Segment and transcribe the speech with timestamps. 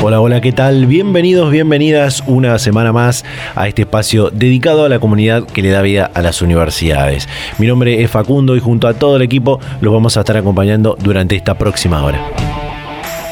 [0.00, 0.86] Hola, hola, ¿qué tal?
[0.86, 3.24] Bienvenidos, bienvenidas una semana más
[3.56, 7.28] a este espacio dedicado a la comunidad que le da vida a las universidades.
[7.58, 10.96] Mi nombre es Facundo y junto a todo el equipo los vamos a estar acompañando
[11.02, 12.67] durante esta próxima hora.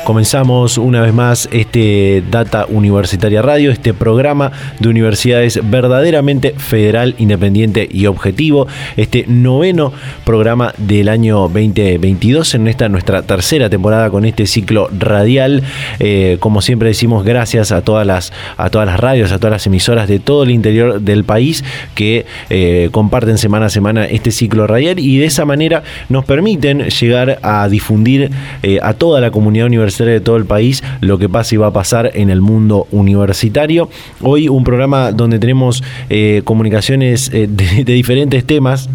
[0.06, 7.88] Comenzamos una vez más este Data Universitaria Radio, este programa de universidades verdaderamente federal, independiente
[7.91, 9.92] y objetivo, este noveno
[10.24, 15.65] programa del año 2022 en esta nuestra tercera temporada con este ciclo radial.
[15.98, 19.66] Eh, como siempre decimos, gracias a todas las a todas las radios, a todas las
[19.66, 21.65] emisoras de todo el interior del país
[21.96, 26.90] que eh, comparten semana a semana este ciclo radial y de esa manera nos permiten
[26.90, 28.30] llegar a difundir
[28.62, 31.69] eh, a toda la comunidad universitaria de todo el país lo que pasa y va
[31.69, 33.89] a pasar en el mundo universitario.
[34.21, 38.89] Hoy un programa donde tenemos eh, comunicaciones eh, de diferentes temas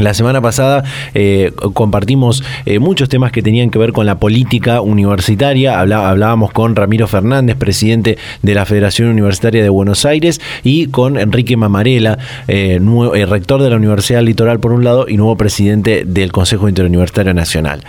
[0.00, 4.80] la semana pasada eh, compartimos eh, muchos temas que tenían que ver con la política
[4.80, 5.80] universitaria.
[5.80, 11.56] hablábamos con Ramiro Fernández, presidente de la Federación Universitaria de Buenos Aires, y con Enrique
[11.56, 12.78] Mamarela, eh,
[13.28, 17.82] rector de la Universidad Litoral por un lado y nuevo presidente del Consejo Interuniversitario Nacional.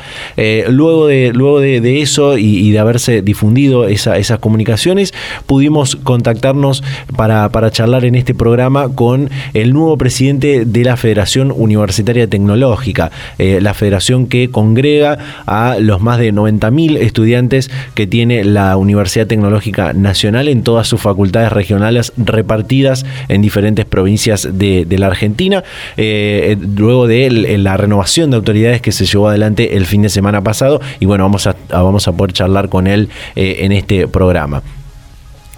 [0.70, 5.14] luego de, luego de, eso y, de haberse difundido esas comunicaciones,
[5.46, 6.84] pudimos contactarnos
[7.16, 13.12] para, para charlar en este programa con el nuevo presidente de la Federación Universitaria Tecnológica,
[13.38, 19.28] eh, la federación que congrega a los más de 90.000 estudiantes que tiene la Universidad
[19.28, 25.64] Tecnológica Nacional en todas sus facultades regionales repartidas en diferentes provincias de, la Argentina,
[25.96, 30.42] eh, luego de la renovación de autoridades que se llevó adelante el fin de semana
[30.42, 34.62] pasado y bueno, vamos a, vamos a poder charlar con él eh, en este programa.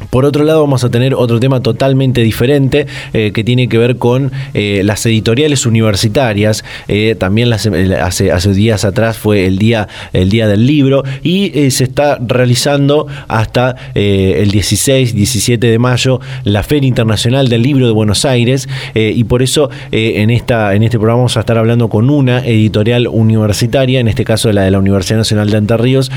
[0.10, 3.98] Por otro lado, vamos a tener otro tema totalmente diferente eh, que tiene que ver
[3.98, 6.64] con eh, las editoriales universitarias.
[6.88, 11.84] Eh, también hace, hace, días atrás fue el día, el día del libro y se
[11.84, 18.26] está realizando hasta el 16, 17 de mayo la Feria Internacional del Libro de Buenos
[18.26, 22.46] Aires y por eso en, esta, en este programa vamos a estar hablando con una
[22.46, 26.12] editorial universitaria, en este caso la de la Universidad Nacional de Entre Ríos,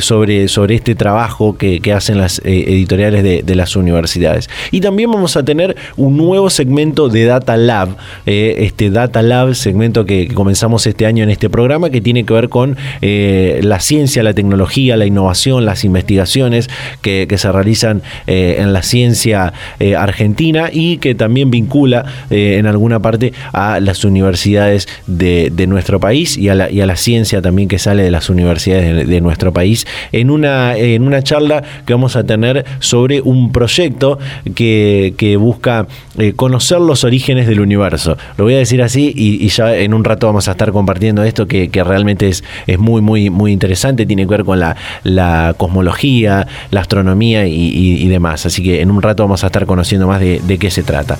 [0.00, 4.50] sobre, sobre este trabajo que, que hacen las editoriales de, las universidades.
[4.70, 7.96] Y también vamos a tener un nuevo segmento de Data Lab,
[8.26, 12.34] eh, este Data Lab, segmento que, comenzamos este año en este programa, que tiene que
[12.34, 16.68] ver con eh, la ciencia, la tecnología, la innovación, las investigaciones
[17.00, 19.52] que, se realizan eh, en la ciencia
[19.98, 26.48] argentina y que también vincula en alguna parte a las universidades de, nuestro país y
[26.48, 29.86] a, la, y a, la, ciencia también que sale de las universidades de, nuestro país
[30.12, 34.18] en una, en una charla que vamos a tener sobre un proyecto
[34.54, 35.86] que, busca
[36.18, 38.16] eh, conocer los orígenes del universo.
[38.36, 41.46] Lo voy a decir así y, ya en un rato vamos a estar compartiendo esto
[41.46, 44.06] que, realmente es, es muy, muy, muy interesante.
[44.06, 48.46] Tiene que ver con la, cosmología, la astronomía y, demás.
[48.46, 51.18] Así que en un rato vamos a estar conociendo más de qué se trata.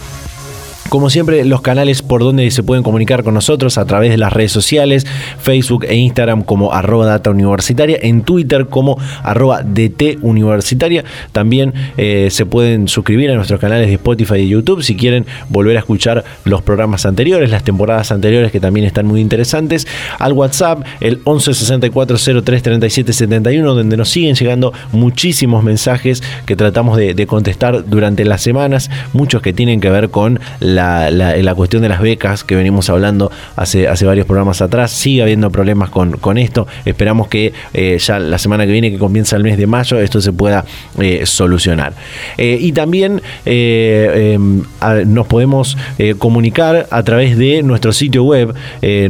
[0.88, 4.32] Como siempre, los canales por donde se pueden comunicar con nosotros a través de las
[4.32, 5.06] redes sociales,
[5.38, 11.04] Facebook e Instagram como arroba data universitaria, en Twitter como arroba DT universitaria.
[11.32, 15.76] También eh, se pueden suscribir a nuestros canales de Spotify y YouTube si quieren volver
[15.76, 19.88] a escuchar los programas anteriores, las temporadas anteriores que también están muy interesantes.
[20.18, 26.56] Al WhatsApp, el 11 64 03 37 71, donde nos siguen llegando muchísimos mensajes que
[26.56, 31.54] tratamos de, de contestar durante las semanas, muchos que tienen que ver con la la,
[31.54, 34.90] cuestión de las becas que venimos hablando hace, hace varios programas atrás.
[34.90, 36.66] Sigue habiendo problemas con, con esto.
[36.84, 40.20] Esperamos que eh, ya la semana que viene, que comienza el mes de mayo, esto
[40.20, 40.64] se pueda
[40.98, 41.92] eh, solucionar.
[42.38, 44.64] Eh, y también em,
[45.06, 45.76] nos podemos
[46.18, 48.54] comunicar a través de nuestro sitio web.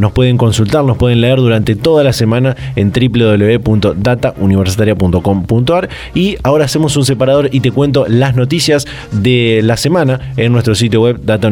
[0.00, 5.88] nos pueden consultar, nos pueden leer durante toda la semana en www.datauniversitaria.com.ar.
[6.14, 10.74] Y ahora hacemos un separador y te cuento las noticias de la semana en nuestro
[10.74, 11.50] sitio web data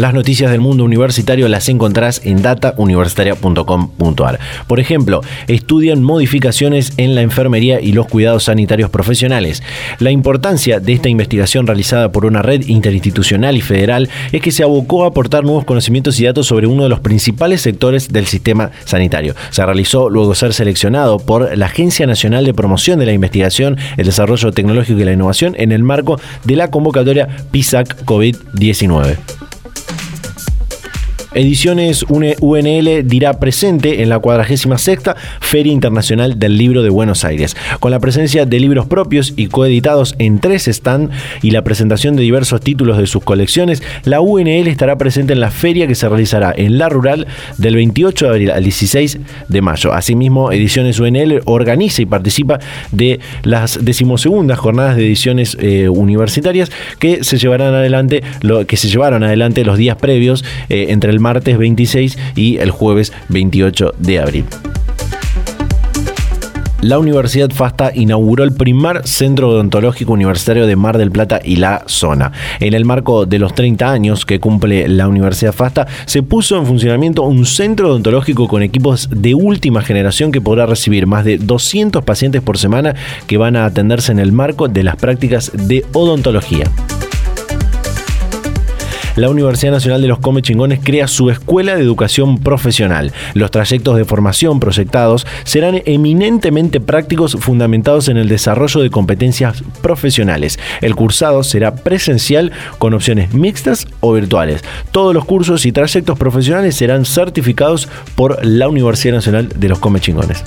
[0.00, 4.40] Las noticias del mundo universitario las encontrás en datauniversitaria.com.ar.
[4.66, 9.62] Por ejemplo, estudian modificaciones en la enfermería y los cuidados sanitarios profesionales.
[9.98, 14.62] La importancia de esta investigación realizada por una red interinstitucional y federal es que se
[14.62, 18.70] abocó a aportar nuevos conocimientos y datos sobre uno de los principales sectores del sistema
[18.86, 19.34] sanitario.
[19.50, 23.76] Se realizó luego de ser seleccionado por la Agencia Nacional de Promoción de la Investigación,
[23.98, 29.49] el Desarrollo Tecnológico y la Innovación en el marco de la convocatoria PISAC COVID-19.
[31.32, 34.88] Ediciones UNL dirá presente en la 46
[35.40, 40.16] Feria Internacional del Libro de Buenos Aires, con la presencia de libros propios y coeditados
[40.18, 44.98] en tres stands y la presentación de diversos títulos de sus colecciones, la UNL estará
[44.98, 47.28] presente en la feria que se realizará en La Rural
[47.58, 49.92] del 28 de abril al 16 de mayo.
[49.92, 52.58] Asimismo, Ediciones UNL organiza y participa
[52.90, 58.88] de las decimosegundas jornadas de ediciones eh, universitarias que se llevarán adelante, lo, que se
[58.88, 64.18] llevaron adelante los días previos eh, entre el martes 26 y el jueves 28 de
[64.18, 64.44] abril
[66.82, 71.82] la Universidad FASTA inauguró el primer centro odontológico universitario de Mar del Plata y la
[71.86, 72.32] zona.
[72.58, 76.66] En el marco de los 30 años que cumple la Universidad FASTA, se puso en
[76.66, 82.02] funcionamiento un centro odontológico con equipos de última generación que podrá recibir más de 200
[82.02, 82.94] pacientes por semana
[83.26, 86.64] que van a atenderse en el marco de las prácticas de odontología
[89.20, 93.12] la Universidad Nacional de los Come Chingones crea su Escuela de Educación Profesional.
[93.34, 100.58] Los trayectos de formación proyectados serán eminentemente prácticos fundamentados en el desarrollo de competencias profesionales.
[100.80, 104.64] El cursado será presencial con opciones mixtas o virtuales.
[104.90, 110.00] Todos los cursos y trayectos profesionales serán certificados por la Universidad Nacional de los Come
[110.00, 110.42] Chingones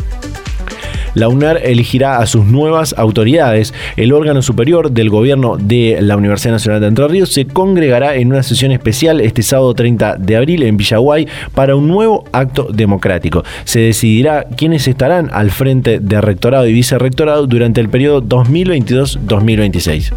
[1.15, 3.73] la UNAR elegirá a sus nuevas autoridades.
[3.97, 8.29] El órgano superior del gobierno de la Universidad Nacional de Entre Ríos se congregará en
[8.29, 13.43] una sesión especial este sábado 30 de abril en Villaguay para un nuevo acto democrático.
[13.63, 20.13] Se decidirá quiénes estarán al frente de rectorado y vicerrectorado durante el periodo 2022-2026.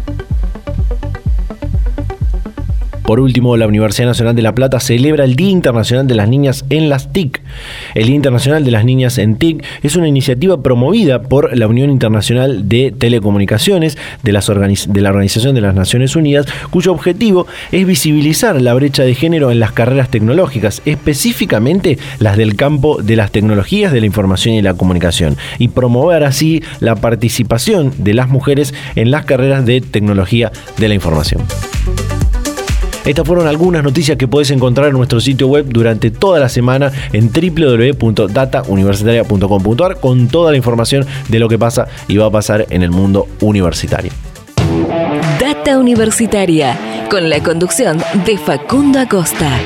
[3.07, 6.65] Por último, la Universidad Nacional de La Plata celebra el Día Internacional de las Niñas
[6.69, 7.41] en las TIC.
[7.95, 11.89] El Día Internacional de las Niñas en TIC es una iniciativa promovida por la Unión
[11.89, 18.61] Internacional de Telecomunicaciones de, de la Organización de las Naciones Unidas, cuyo objetivo es visibilizar
[18.61, 23.93] la brecha de género en las carreras tecnológicas, específicamente las del campo de las tecnologías
[23.93, 29.11] de la información y la comunicación, y promover así la participación de las mujeres en
[29.11, 31.43] las carreras de tecnología de la información.
[33.07, 36.91] Estas fueron algunas noticias que puedes encontrar en nuestro sitio web durante toda la semana
[37.13, 42.83] en www.datauniversitaria.com.ar con toda la información de lo que pasa y va a pasar en
[42.83, 44.11] el mundo universitario.
[45.39, 46.77] Data Universitaria,
[47.09, 49.57] con la conducción de Facundo Acosta.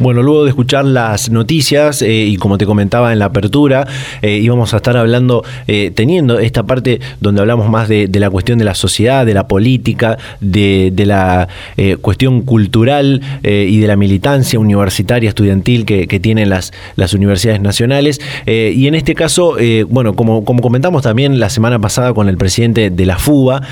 [0.00, 3.88] Bueno, luego de escuchar las noticias eh, y como te comentaba en la apertura,
[4.22, 8.60] eh, íbamos a estar hablando, eh, teniendo esta parte donde hablamos más de, la cuestión
[8.60, 11.48] de la sociedad, de la política, de, la
[12.00, 18.20] cuestión cultural y de la militancia universitaria, estudiantil que, tienen las, las universidades nacionales.
[18.46, 19.56] y en este caso,
[19.88, 23.62] bueno, como, como comentamos también la semana pasada con el presidente de la FUBA,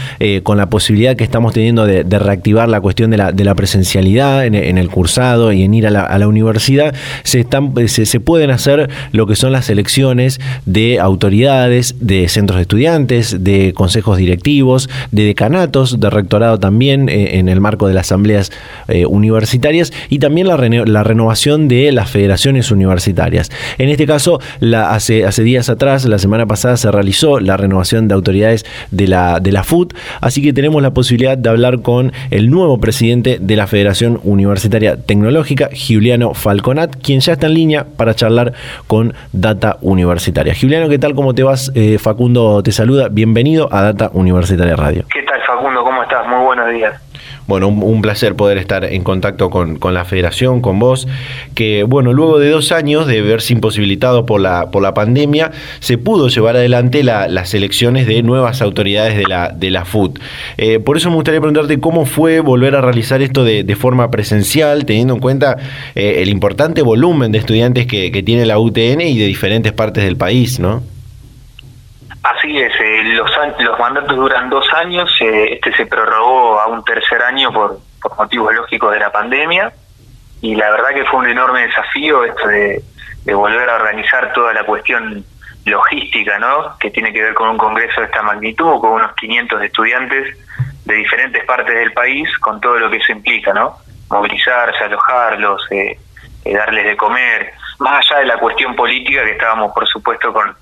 [0.44, 4.46] con la posibilidad que estamos teniendo de, reactivar la cuestión de la, de la presencialidad
[4.46, 8.20] en, en, el cursado y en ir a la, a la universidad, se, están, se,
[8.20, 14.18] pueden hacer lo que son las elecciones de autoridades, de centros de estudiantes, de consejos
[14.18, 18.50] directivos, de decanatos, de rectorado también eh, en el marco de las asambleas
[18.88, 23.50] eh, universitarias y también la, la, renovación de las federaciones universitarias.
[23.78, 24.40] En este caso,
[24.74, 29.40] hace, hace días atrás, la semana pasada, se realizó la renovación de autoridades de la,
[29.40, 33.56] de la FUT, así que tenemos la posibilidad de hablar con el nuevo presidente de
[33.56, 38.52] la Federación Universitaria Tecnológica, Julio Juliano Falconat, quien ya está en línea para charlar
[38.86, 40.54] con Data Universitaria.
[40.54, 41.16] Juliano, ¿qué tal?
[41.16, 41.72] ¿Cómo te vas?
[41.74, 43.08] Eh, Facundo te saluda.
[43.10, 45.04] Bienvenido a Data Universitaria Radio.
[45.12, 45.82] ¿Qué tal, Facundo?
[45.82, 46.24] ¿Cómo estás?
[46.28, 47.05] Muy buenos días.
[47.46, 51.06] Bueno, un, placer poder estar en contacto con, la federación, con vos,
[51.54, 55.96] que bueno, luego de dos años de verse imposibilitado por la, por la pandemia, se
[55.96, 60.18] pudo llevar adelante las elecciones de nuevas autoridades de la, de la FUT.
[60.58, 64.86] Eh, por eso me gustaría preguntarte cómo fue volver a realizar esto de, forma presencial,
[64.86, 65.58] teniendo en cuenta
[65.94, 70.16] eh, el importante volumen de estudiantes que tiene la UTN y de diferentes partes del
[70.16, 70.82] país, ¿no?
[72.26, 73.30] Así es, eh, los,
[73.60, 78.16] los mandatos duran dos años, eh, este se prorrogó a un tercer año por, por
[78.16, 79.72] motivos lógicos de la pandemia
[80.40, 82.82] y la verdad que fue un enorme desafío esto de,
[83.32, 85.24] volver a organizar toda la cuestión
[85.66, 86.76] logística, ¿no?
[86.80, 90.36] Que tiene que ver con un congreso de esta magnitud, con unos 500 estudiantes
[90.84, 93.76] de diferentes partes del país con todo lo que eso implica, ¿no?
[94.10, 95.96] Movilizarse, alojarlos, eh,
[96.44, 100.56] eh, darles de comer, más allá de la cuestión política que estábamos por supuesto con,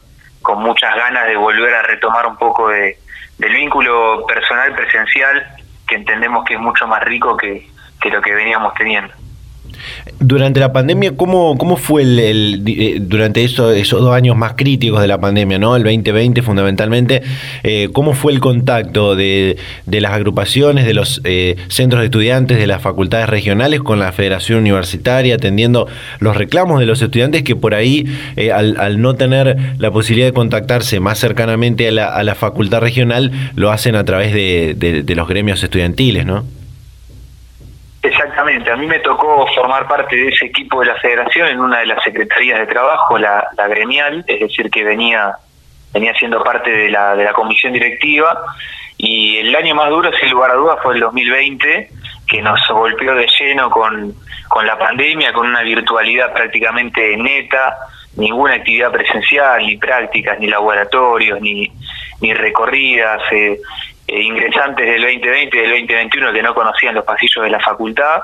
[0.45, 2.99] con muchas ganas de volver a retomar un poco de,
[3.39, 5.45] del vínculo personal presencial
[5.89, 7.69] que entendemos que es mucho más rico que,
[8.01, 9.13] que lo que veníamos teniendo.
[10.21, 15.01] Durante la pandemia, ¿cómo, cómo fue el, eh, durante eso, esos dos años más críticos
[15.01, 15.77] de la pandemia, ¿no?
[15.77, 17.23] el 2020 fundamentalmente,
[17.63, 22.59] eh, cómo fue el contacto de, de las agrupaciones, de los eh, centros de estudiantes,
[22.59, 25.87] de las facultades regionales con la Federación Universitaria, atendiendo
[26.21, 28.07] los reclamos de los estudiantes que por ahí,
[28.53, 32.81] al, al, no tener la posibilidad de contactarse más cercanamente a la, a la facultad
[32.81, 36.45] regional, lo hacen a través de, de, de los gremios estudiantiles, ¿no?
[38.05, 41.79] Exactamente, a mí me tocó formar parte de ese equipo de la federación en una
[41.79, 45.35] de las secretarías de trabajo, la, gremial, es decir, que venía
[45.91, 48.45] venía siendo parte de la, de la comisión directiva
[48.99, 51.89] y el año más duro, sin lugar a dudas, fue el 2020,
[52.29, 54.15] que nos golpeó de lleno con,
[54.49, 57.77] con la pandemia, con una virtualidad prácticamente neta,
[58.17, 61.73] ninguna actividad presencial, ni prácticas, ni laboratorios, ni,
[62.21, 63.23] ni recorridas.
[63.33, 63.59] Eh,
[64.07, 68.21] eh, ingresantes del 2020 y del 2021 que no conocían los pasillos de la facultad.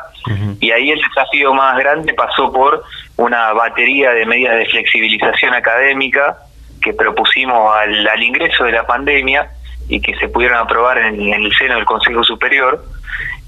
[0.61, 2.85] Y ahí el desafío más grande pasó por
[3.17, 6.37] una batería de medidas de flexibilización académica
[6.83, 9.51] que propusimos al, ingreso de la pandemia
[9.89, 12.85] y que se pudieron aprobar en, el seno del Consejo Superior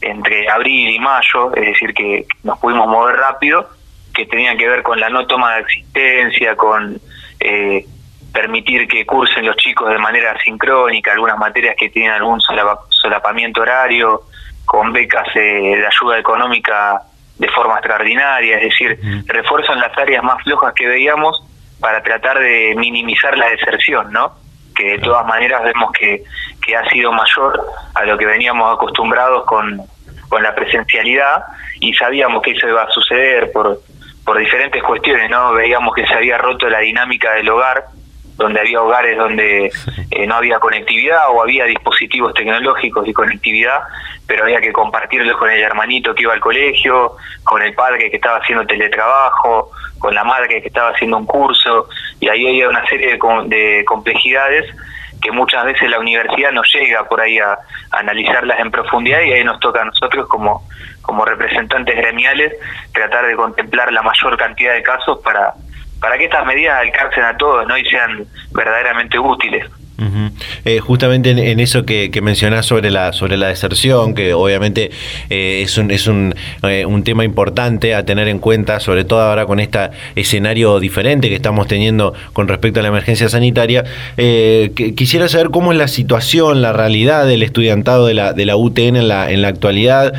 [0.01, 3.69] entre abril y mayo, es decir, que nos pudimos mover rápido,
[4.15, 7.01] que tenían que ver con la no toma de existencia, con
[7.41, 7.87] eh,
[8.33, 14.23] permitir que cursen los chicos de manera sincrónica algunas materias que tienen algún solapamiento horario,
[14.65, 17.03] con becas eh, de ayuda económica
[17.39, 21.43] de forma extraordinaria, es decir, refuerzan las áreas más flojas que veíamos
[21.81, 24.33] para tratar de minimizar la deserción, ¿no?
[24.75, 26.23] Que de todas maneras vemos que,
[26.65, 29.83] que ha sido mayor a lo que veníamos acostumbrados con,
[30.29, 31.43] con la presencialidad
[31.81, 33.81] y sabíamos que eso iba a suceder por,
[34.25, 35.53] por diferentes cuestiones, ¿no?
[35.53, 37.87] Veíamos que se había roto la dinámica del hogar,
[38.37, 39.71] donde había hogares donde
[40.11, 43.81] eh, no había conectividad o había dispositivos tecnológicos y conectividad,
[44.27, 48.17] pero había que compartirlos con el hermanito que iba al colegio, con el padre que
[48.17, 51.89] estaba haciendo teletrabajo, con la madre que estaba haciendo un curso,
[52.21, 54.67] y ahí había una serie de, complejidades
[55.21, 57.59] que muchas veces la universidad no llega por ahí a, a,
[57.93, 60.67] analizarlas en profundidad y ahí nos toca a nosotros como,
[61.01, 62.53] como representantes gremiales
[62.93, 65.55] tratar de contemplar la mayor cantidad de casos para
[66.03, 67.79] para que estas medidas alcancen a todos ¿no?
[67.79, 69.65] y sean verdaderamente útiles.
[70.65, 74.91] Eh, justamente en, eso que, que, mencionás sobre la sobre la deserción, que obviamente
[75.31, 79.21] eh, es, un, es un, eh, un, tema importante a tener en cuenta, sobre todo
[79.21, 83.85] ahora con este escenario diferente que estamos teniendo con respecto a la emergencia sanitaria.
[84.97, 88.97] quisiera saber cómo es la situación, la realidad del estudiantado de la, de la UTN
[88.97, 90.15] en la, en la actualidad,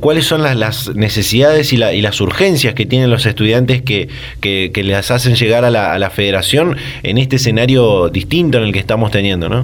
[0.00, 4.08] cuáles son las, las necesidades y, la, y, las urgencias que tienen los estudiantes que,
[4.40, 8.64] que, que les hacen llegar a la, a la federación en este escenario distinto en
[8.64, 9.61] el que estamos teniendo ¿no?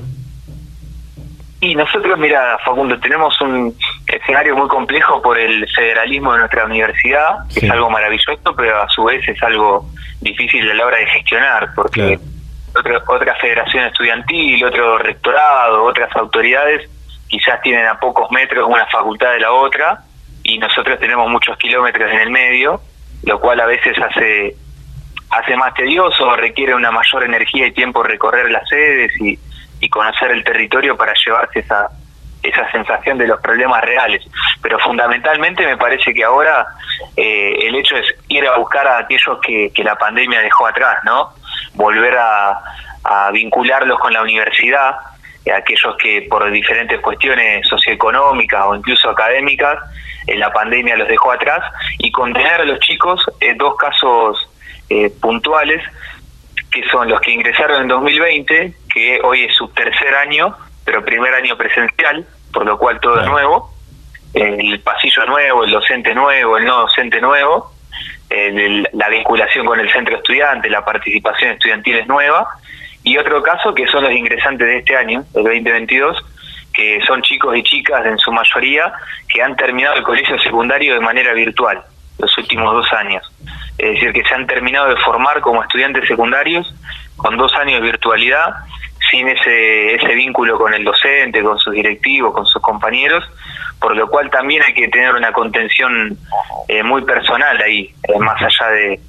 [1.60, 3.74] Y nosotros, mira, Facundo, tenemos un
[4.06, 8.88] escenario muy complejo por el federalismo de nuestra universidad, que es algo maravilloso, pero a
[8.88, 9.86] su vez es algo
[10.20, 12.18] difícil a la hora de gestionar, porque
[13.08, 16.88] otra federación estudiantil, otro rectorado, otras autoridades
[17.26, 20.04] quizás tienen a pocos metros una facultad de la otra,
[20.44, 22.80] y nosotros tenemos muchos kilómetros en el medio,
[23.24, 24.54] lo cual a veces hace
[25.30, 29.38] hace más tedioso, requiere una mayor energía y tiempo recorrer las sedes y
[29.80, 31.88] y conocer el territorio para llevarse esa
[32.42, 34.24] esa sensación de los problemas reales.
[34.62, 36.66] Pero fundamentalmente me parece que ahora
[37.16, 40.98] eh, el hecho es ir a buscar a aquellos que, que la pandemia dejó atrás,
[41.04, 41.30] ¿no?
[41.74, 42.60] Volver a,
[43.04, 44.96] a vincularlos con la universidad,
[45.44, 49.78] eh, aquellos que por diferentes cuestiones socioeconómicas o incluso académicas,
[50.26, 51.62] eh, la pandemia los dejó atrás,
[51.98, 54.48] y contener a los chicos en dos casos
[55.20, 55.82] puntuales
[56.70, 61.34] que son los que ingresaron en 2020, que hoy es su tercer año, pero primer
[61.34, 63.72] año presencial, por lo cual todo es nuevo,
[64.34, 67.72] el pasillo nuevo, el docente nuevo, el no docente nuevo,
[68.92, 72.46] la vinculación con el centro estudiante, la participación estudiantil es nueva,
[73.02, 76.24] y otro caso que son los ingresantes de este año, el 2022,
[76.74, 78.92] que son chicos y chicas en su mayoría
[79.28, 81.82] que han terminado el colegio secundario de manera virtual
[82.18, 83.28] los últimos dos años
[83.78, 86.74] es decir, que se han terminado de formar como estudiantes secundarios
[87.16, 88.54] con dos años de virtualidad,
[89.10, 93.24] sin ese, ese vínculo con el docente, con sus directivos, con sus compañeros,
[93.80, 96.18] por lo cual también hay que tener una contención
[96.66, 99.00] eh, muy personal ahí, eh, más allá de,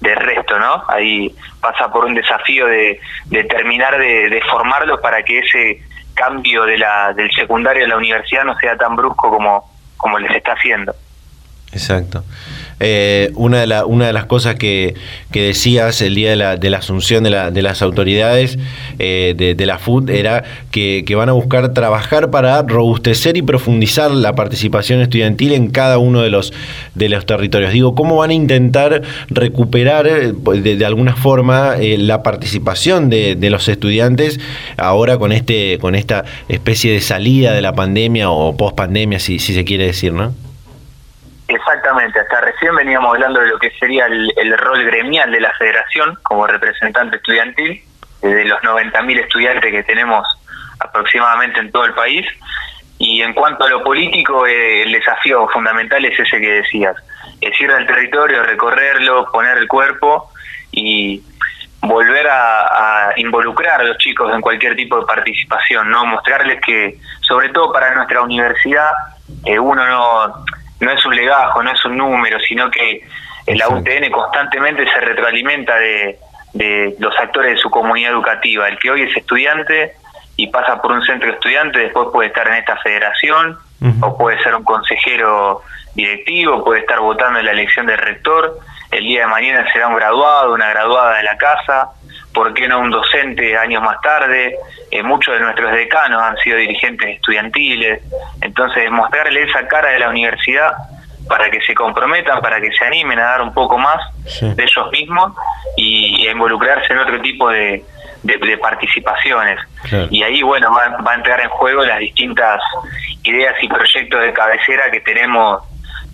[0.00, 0.82] de, resto, ¿no?
[0.88, 5.82] Ahí pasa por un desafío de, de terminar de, de formarlos para que ese
[6.14, 10.30] cambio de la, del secundario a la universidad no sea tan brusco como, como les
[10.32, 10.94] está haciendo.
[11.72, 12.22] Exacto.
[12.80, 14.94] Eh, una, de la, una de las cosas que,
[15.32, 18.58] decías el día de la, de la asunción de, la, de las autoridades
[18.98, 24.34] eh, de, la FUD era que, van a buscar trabajar para robustecer y profundizar la
[24.34, 26.52] participación estudiantil en cada uno de los,
[26.94, 27.72] de los territorios.
[27.72, 34.40] Digo, ¿cómo van a intentar recuperar eh, de, alguna forma la participación de, los estudiantes
[34.76, 39.38] ahora con, este, con esta especie de salida de la pandemia o post pandemia, si,
[39.38, 40.32] si se quiere decir, ¿no?
[41.54, 46.18] Exactamente, hasta recién veníamos hablando de lo que sería el, rol gremial de la federación
[46.22, 47.82] como representante estudiantil,
[48.22, 50.26] de los 90.000 estudiantes que tenemos
[50.80, 52.26] aproximadamente en todo el país.
[52.98, 56.96] Y en cuanto a lo político, eh, el desafío fundamental es ese que decías,
[57.40, 60.30] es ir al territorio, recorrerlo, poner el cuerpo
[60.70, 61.22] y
[61.82, 67.50] volver a, involucrar a los chicos en cualquier tipo de participación, no mostrarles que, sobre
[67.50, 68.90] todo para nuestra universidad,
[69.44, 70.44] eh, uno no
[70.82, 73.06] no es un legajo, no es un número, sino que
[73.46, 76.18] la UTN constantemente se retroalimenta de,
[76.98, 78.68] los actores de su comunidad educativa.
[78.68, 79.94] El que hoy es estudiante
[80.36, 83.58] y pasa por un centro de estudiantes, después puede estar en esta federación,
[84.00, 85.62] o puede ser un consejero
[85.94, 88.58] directivo, puede estar votando en la elección del rector,
[88.90, 91.88] el día de mañana será un graduado, una graduada de la casa,
[92.32, 94.56] ¿por qué no un docente años más tarde?
[94.90, 98.02] Eh, muchos de nuestros decanos han sido dirigentes estudiantiles,
[98.40, 100.72] entonces mostrarle esa cara de la universidad
[101.28, 103.96] para que se comprometan, para que se animen a dar un poco más
[104.40, 105.32] de ellos mismos
[105.76, 107.84] y, a involucrarse en otro tipo de,
[108.60, 109.58] participaciones.
[110.10, 112.60] Y ahí, bueno, va, va a entrar en juego las distintas
[113.24, 115.62] ideas y proyectos de cabecera que tenemos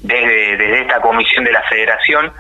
[0.02, 2.32] desde, desde esta comisión de la federación,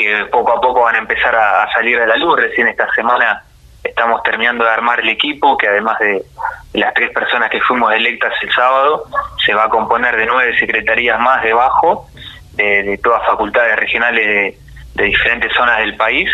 [0.00, 2.40] que poco a poco van a empezar a, salir de la luz.
[2.40, 3.44] Recién esta semana
[3.84, 6.24] estamos terminando de armar el equipo, que además de
[6.72, 9.04] las tres personas que fuimos electas el sábado,
[9.44, 12.08] se va a componer de nueve secretarías más debajo,
[12.52, 14.56] de, de todas facultades regionales
[14.94, 16.30] de, diferentes zonas del país,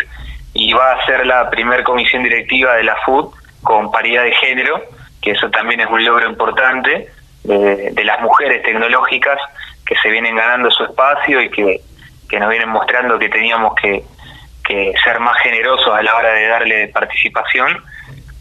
[0.53, 4.81] y va a ser la primer comisión directiva de la FUD con paridad de género,
[5.21, 7.09] que eso también es un logro importante,
[7.43, 9.39] de, de las mujeres tecnológicas
[9.85, 11.81] que se vienen ganando su espacio y que
[12.27, 14.03] que nos vienen mostrando que teníamos que,
[15.01, 17.81] ser más generosos a la hora de darle participación,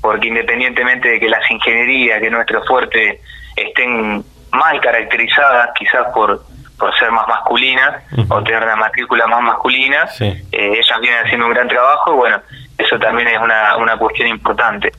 [0.00, 3.20] porque independientemente de que las ingenierías, que nuestro fuerte,
[3.54, 6.42] estén mal caracterizadas quizás por,
[6.76, 11.52] por ser más masculinas o tener una matrícula más masculina, eh, ellas vienen haciendo un
[11.52, 12.42] gran trabajo y bueno,
[12.76, 14.90] eso también es una, una cuestión importante.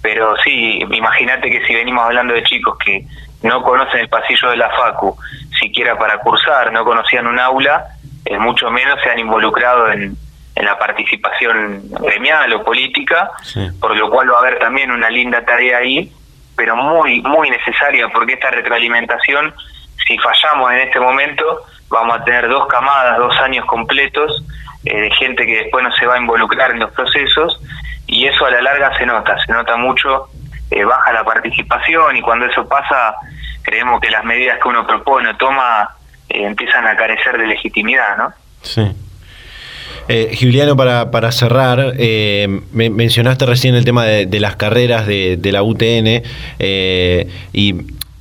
[0.00, 3.04] Pero sí, imagínate que si venimos hablando de chicos que
[3.42, 5.16] no conocen el pasillo de la FACU,
[5.58, 7.86] siquiera para cursar, no conocían un aula,
[8.26, 10.16] eh, mucho menos se han involucrado en,
[10.56, 13.30] la participación gremial o política,
[13.78, 16.10] por lo cual va a haber también una linda tarea ahí,
[16.56, 19.54] pero muy, muy necesaria, porque esta retroalimentación,
[20.06, 24.42] si fallamos en este momento, vamos a tener dos camadas, dos años completos
[24.86, 27.60] eh, de gente que después no se va a involucrar en los procesos,
[28.06, 30.30] y eso a la larga se nota, se nota mucho,
[30.70, 33.14] eh, baja la participación, y cuando eso pasa,
[33.62, 35.90] creemos que las medidas que uno propone o toma
[36.28, 38.32] eh, empiezan a carecer de legitimidad, ¿no?
[38.62, 38.82] Sí.
[40.08, 45.52] Eh, Giuliano, para, para cerrar, eh, mencionaste recién el tema de, las carreras de, de
[45.52, 46.22] la UTN
[46.58, 47.74] eh, y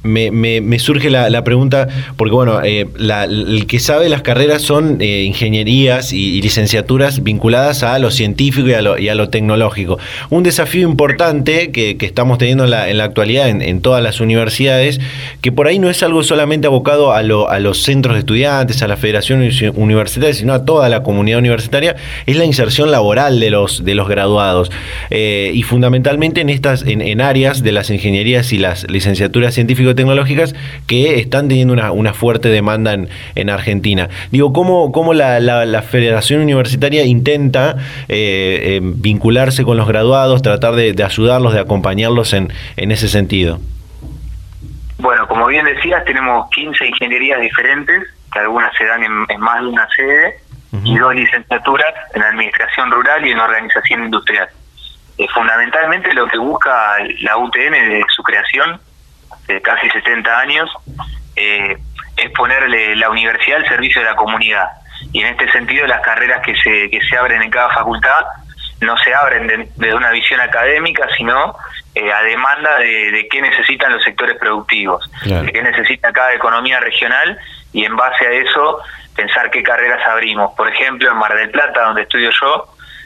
[0.05, 6.13] me, surge la, pregunta, porque bueno, eh, el que sabe las carreras son eh, ingenierías
[6.13, 9.97] y, licenciaturas vinculadas a lo científico y a lo, y a lo tecnológico.
[10.29, 15.01] Un desafío importante que, estamos teniendo en la, en la actualidad en, todas las universidades,
[15.41, 18.81] que por ahí no es algo solamente abocado a, lo, a los centros de estudiantes,
[18.83, 23.49] a la federación universitaria, sino a toda la comunidad universitaria, es la inserción laboral de
[23.49, 24.71] los, de los graduados.
[25.09, 29.94] Eh, y fundamentalmente en, estas, en, en áreas de las ingenierías y las licenciaturas científicas
[29.95, 30.55] tecnológicas
[30.87, 34.09] que están teniendo una, fuerte demanda en, Argentina.
[34.31, 37.75] Digo, ¿cómo, cómo la, la, Federación Universitaria intenta
[38.07, 43.59] eh, eh, vincularse con los graduados, tratar de, ayudarlos, de acompañarlos en, en ese sentido?
[44.97, 49.67] Bueno, como bien decías, tenemos 15 ingenierías diferentes, que algunas se dan en, más de
[49.67, 50.39] una sede,
[50.83, 54.49] y dos licenciaturas en Administración Rural y en Organización Industrial.
[55.17, 58.81] Eh, fundamentalmente lo que busca la UTN de su creación
[59.47, 60.69] de casi 70 años,
[61.35, 61.77] eh,
[62.17, 64.67] es ponerle la universidad al servicio de la comunidad.
[65.11, 68.25] Y en este sentido las carreras que se, que se abren en cada facultad
[68.81, 71.55] no se abren desde una visión académica, sino
[71.93, 77.37] eh, a demanda de, qué necesitan los sectores productivos, de qué necesita cada economía regional
[77.71, 78.79] y en base a eso
[79.15, 80.53] pensar qué carreras abrimos.
[80.55, 82.65] Por ejemplo, en Mar del Plata, donde estudio yo,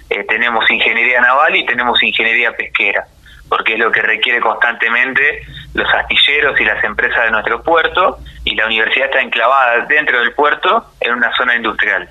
[0.10, 3.06] eh, tenemos ingeniería naval y tenemos ingeniería pesquera,
[3.48, 8.56] porque es lo que requiere constantemente los astilleros y las empresas de nuestro puerto y
[8.56, 12.10] la universidad está enclavada dentro del puerto en una zona industrial.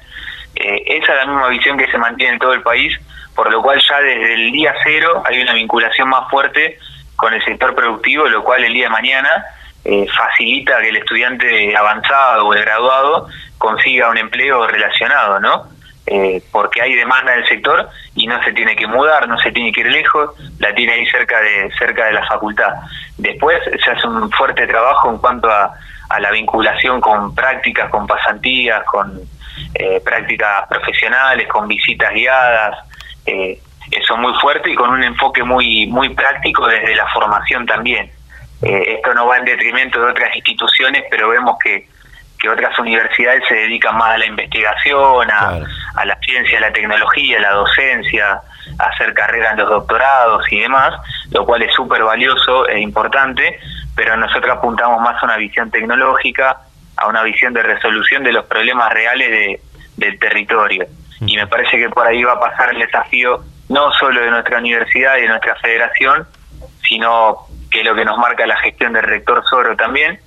[0.54, 2.96] Eh, esa es la misma visión que se mantiene en todo el país,
[3.34, 6.78] por lo cual ya desde el día cero hay una vinculación más fuerte
[7.16, 9.44] con el sector productivo, lo cual el día de mañana
[9.84, 15.66] eh, facilita que el estudiante avanzado o el graduado consiga un empleo relacionado, ¿no?
[16.10, 19.72] Eh, porque hay demanda del sector y no se tiene que mudar, no se tiene
[19.72, 22.72] que ir lejos, la tiene ahí cerca de cerca de la facultad.
[23.18, 25.74] Después se hace un fuerte trabajo en cuanto a,
[26.08, 29.20] a la vinculación con prácticas, con pasantías, con
[29.74, 32.78] eh, prácticas profesionales, con visitas guiadas,
[33.26, 38.10] eh, eso muy fuerte y con un enfoque muy muy práctico desde la formación también.
[38.62, 41.86] Eh, esto no va en detrimento de otras instituciones, pero vemos que,
[42.38, 45.58] que otras universidades se dedican más a la investigación, a,
[45.96, 48.40] a la ciencia, a la tecnología, a la docencia,
[48.78, 50.94] a hacer carreras en los doctorados y demás,
[51.30, 53.58] lo cual es súper valioso e importante,
[53.96, 56.60] pero nosotros apuntamos más a una visión tecnológica,
[56.96, 59.60] a una visión de resolución de los problemas reales de,
[59.96, 60.86] del territorio.
[61.20, 64.58] Y me parece que por ahí va a pasar el desafío no solo de nuestra
[64.58, 66.26] universidad y de nuestra federación,
[66.86, 70.18] sino que es lo que nos marca la gestión del rector Soro también,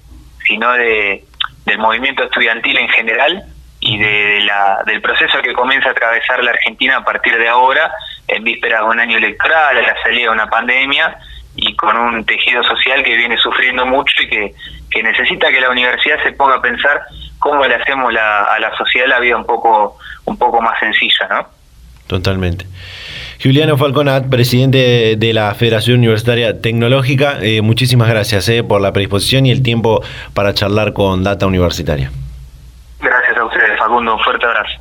[0.46, 1.26] sino de,
[1.72, 3.44] del movimiento estudiantil en general
[3.80, 7.92] y de la, del proceso que comienza a atravesar la Argentina a partir de ahora,
[8.28, 11.18] en vísperas de un año electoral, a la salida de una pandemia
[11.56, 14.54] y con un tejido social que viene sufriendo mucho y que,
[14.90, 17.02] que necesita que la universidad se ponga a pensar
[17.40, 21.28] cómo le hacemos la, a la sociedad la vida un poco, un poco más sencilla,
[21.30, 21.48] ¿no?
[22.08, 22.66] Totalmente.
[23.42, 29.48] Juliano Falconat, presidente de la Federación Universitaria Tecnológica, eh, muchísimas gracias eh, por la predisposición
[29.48, 30.04] y el tiempo
[30.36, 32.12] para charlar con Data Universitaria.
[33.00, 34.16] Gracias a ustedes, Facundo.
[34.16, 34.81] Un fuerte abrazo.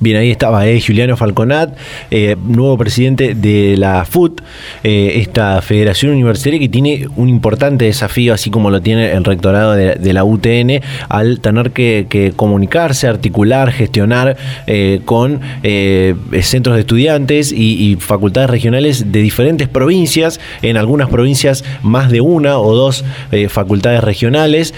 [0.00, 1.76] Bien, ahí estaba eh, Juliano Falconat,
[2.10, 4.40] eh, nuevo presidente de la FUT,
[4.82, 9.74] eh, esta federación universitaria que tiene un importante desafío, así como lo tiene el rectorado
[9.74, 17.52] de, la UTN, al tener que, comunicarse, articular, gestionar eh, con eh, centros de estudiantes
[17.52, 23.48] y, facultades regionales de diferentes provincias, en algunas provincias más de una o dos eh,
[23.48, 24.74] facultades regionales,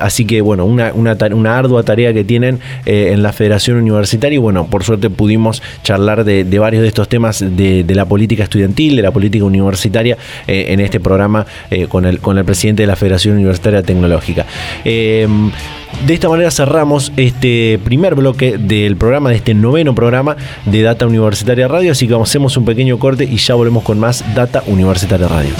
[0.00, 4.38] así que bueno, una, una, una, ardua tarea que tienen en la federación universitaria y
[4.38, 8.96] bueno, por suerte pudimos charlar de, varios de estos temas de, de, la política estudiantil,
[8.96, 12.86] de la política universitaria eh, en este programa eh, con, el, con el presidente de
[12.86, 14.46] la Federación Universitaria Tecnológica.
[14.84, 15.26] Eh,
[16.06, 20.36] de esta manera cerramos este primer bloque del programa, de este noveno programa
[20.66, 24.24] de Data Universitaria Radio, así que hacemos un pequeño corte y ya volvemos con más
[24.34, 25.54] Data Universitaria Radio.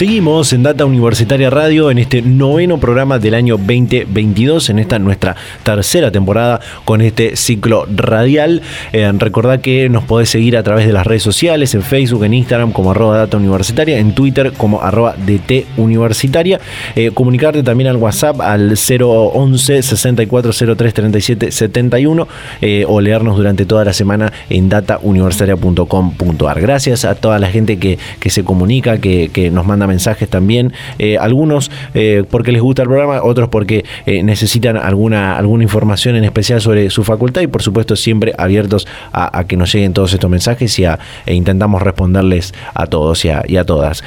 [0.00, 5.36] Seguimos en Data Universitaria Radio en este noveno programa del año 2022, en esta nuestra
[5.62, 8.62] tercera temporada con este ciclo radial.
[8.94, 12.32] Eh, recordad que nos podés seguir a través de las redes sociales, en Facebook, en
[12.32, 16.60] Instagram como arroba Data Universitaria, en Twitter como arroba DT Universitaria.
[16.96, 22.26] Eh, comunicarte también al WhatsApp al 011 6403 37 71
[22.62, 26.58] eh, o leernos durante toda la semana en datauniversitaria.com.ar.
[26.58, 30.72] Gracias a toda la gente que, que se comunica, que, que nos manda mensajes también,
[30.98, 36.16] eh, algunos eh, porque les gusta el programa, otros porque eh, necesitan alguna, alguna información
[36.16, 40.12] en especial sobre su facultad y por supuesto siempre abiertos a, que nos lleguen todos
[40.12, 44.02] estos mensajes y a, e intentamos responderles a todos y a, y a todas.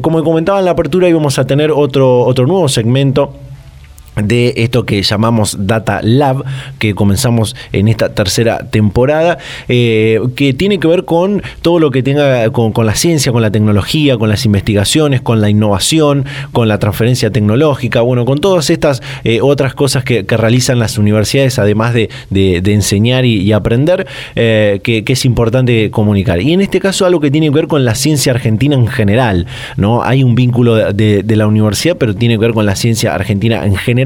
[0.00, 3.34] como comentaba en la apertura íbamos a tener otro, otro nuevo segmento
[4.16, 6.44] de esto que llamamos Data Lab,
[6.78, 12.02] que comenzamos en esta tercera temporada, eh, que tiene que ver con todo lo que
[12.02, 16.78] tenga con, la ciencia, con la tecnología, con las investigaciones, con la innovación, con la
[16.78, 22.10] transferencia tecnológica, bueno, con todas estas eh, otras cosas que, realizan las universidades, además de,
[22.28, 26.40] de, enseñar y, aprender, eh, que, que, es importante comunicar.
[26.40, 29.46] Y en este caso algo que tiene que ver con la ciencia argentina en general,
[29.76, 30.02] ¿no?
[30.02, 33.64] Hay un vínculo de, de la universidad, pero tiene que ver con la ciencia argentina
[33.64, 34.03] en general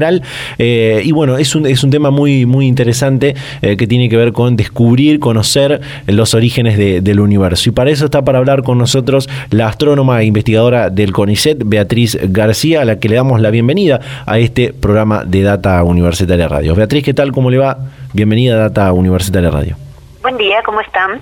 [0.57, 4.17] Eh, y bueno, es un, es un tema muy, muy interesante eh, que tiene que
[4.17, 7.69] ver con descubrir, conocer los orígenes de, del universo.
[7.69, 12.17] Y para eso está para hablar con nosotros la astrónoma e investigadora del CONICET, Beatriz
[12.21, 16.75] García, a la que le damos la bienvenida a este programa de Data Universitaria Radio.
[16.75, 17.31] Beatriz, ¿qué tal?
[17.31, 17.77] ¿Cómo le va?
[18.13, 19.75] Bienvenida a Data Universitaria Radio.
[20.21, 21.21] Buen día, ¿cómo están?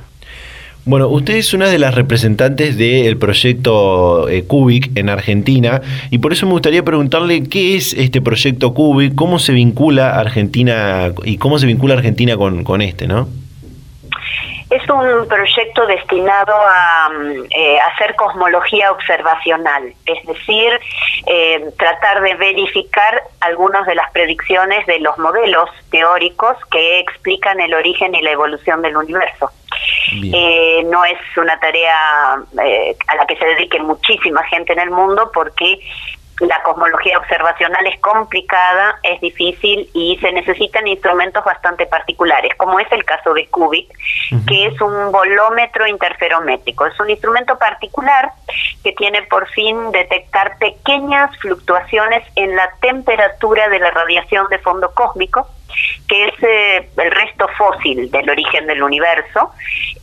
[0.87, 6.31] Bueno, usted es una de las representantes del proyecto eh, Cubic en Argentina y por
[6.31, 11.59] eso me gustaría preguntarle qué es este proyecto Cubic, cómo se vincula Argentina y cómo
[11.59, 13.27] se vincula Argentina con, con este, ¿no?
[14.69, 17.09] Es un proyecto destinado a
[17.49, 20.79] eh, hacer cosmología observacional, es decir,
[21.25, 27.73] eh, tratar de verificar algunas de las predicciones de los modelos teóricos que explican el
[27.73, 29.51] origen y la evolución del universo.
[30.11, 35.31] Eh, no es una tarea a la que se dedique muchísima gente en el mundo
[35.33, 35.79] porque
[36.39, 42.91] la cosmología observacional es complicada, es difícil y se necesitan instrumentos bastante particulares, como es
[42.91, 43.91] el caso de CUBIC,
[44.47, 46.85] que es un volómetro interferométrico.
[46.85, 48.31] Es un instrumento particular
[48.83, 54.91] que tiene por fin detectar pequeñas fluctuaciones en la temperatura de la radiación de fondo
[54.93, 55.47] cósmico
[56.07, 59.51] que es eh, el resto fósil del origen del universo.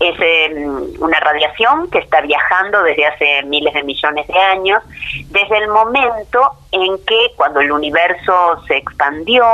[0.00, 0.54] Es eh,
[0.98, 4.82] una radiación que está viajando desde hace miles de millones de años,
[5.30, 9.44] desde el momento en que cuando el universo se expandió,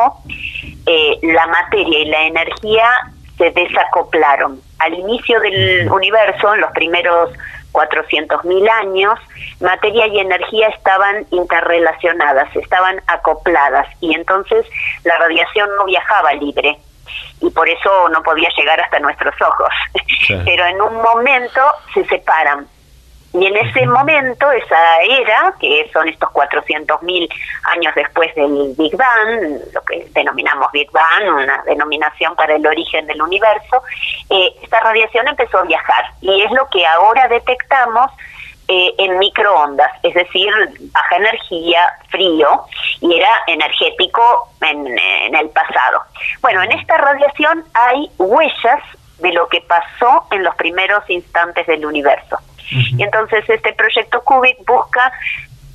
[0.87, 2.89] eh, la materia y la energía
[3.37, 4.61] se desacoplaron.
[4.79, 7.31] Al inicio del universo, en los primeros
[7.73, 9.19] 400.000 años,
[9.61, 14.67] materia y energía estaban interrelacionadas, estaban acopladas y entonces
[15.05, 16.79] la radiación no viajaba libre
[17.41, 19.69] y por eso no podía llegar hasta nuestros ojos.
[20.45, 21.61] Pero en un momento
[21.95, 22.67] se separan
[23.33, 27.29] y en ese momento, esa era, que son estos 400.000
[27.65, 33.07] años después del Big Bang, lo que denominamos Big Bang, una denominación para el origen
[33.07, 33.83] del universo,
[34.31, 38.11] eh, esta radiación empezó a viajar y es lo que ahora detectamos
[38.67, 40.53] eh, en microondas, es decir,
[40.93, 42.65] baja energía, frío,
[43.01, 46.03] y era energético en, en el pasado.
[46.41, 48.83] Bueno, en esta radiación hay huellas
[49.19, 52.39] de lo que pasó en los primeros instantes del universo.
[52.71, 55.13] Y entonces este proyecto Cubic busca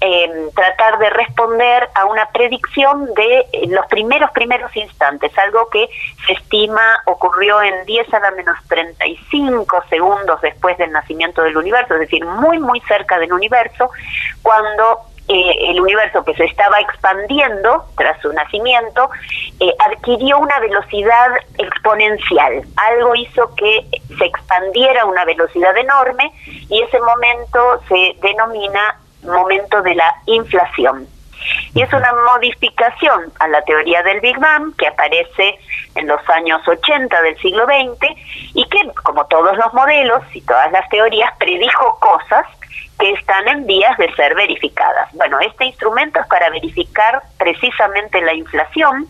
[0.01, 5.87] eh, tratar de responder a una predicción de los primeros primeros instantes, algo que
[6.27, 11.93] se estima ocurrió en 10 a la menos 35 segundos después del nacimiento del universo,
[11.95, 13.89] es decir, muy muy cerca del universo,
[14.41, 19.09] cuando eh, el universo que se estaba expandiendo tras su nacimiento
[19.59, 22.63] eh, adquirió una velocidad exponencial.
[22.75, 26.31] Algo hizo que se expandiera a una velocidad enorme
[26.69, 31.07] y ese momento se denomina momento de la inflación.
[31.73, 35.59] Y es una modificación a la teoría del Big Bang que aparece
[35.95, 38.15] en los años 80 del siglo XX
[38.53, 42.45] y que, como todos los modelos y todas las teorías, predijo cosas
[42.99, 45.11] que están en vías de ser verificadas.
[45.13, 49.07] Bueno, este instrumento es para verificar precisamente la inflación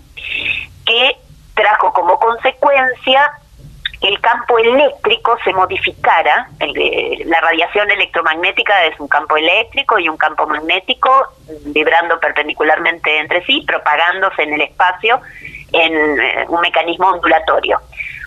[0.85, 1.17] que
[1.53, 3.31] trajo como consecuencia
[4.01, 6.49] que el campo eléctrico se modificara.
[6.59, 11.09] la radiación electromagnética es un campo eléctrico y un campo magnético
[11.65, 15.21] vibrando perpendicularmente entre sí, propagándose en el espacio
[15.71, 17.79] en eh, un mecanismo ondulatorio.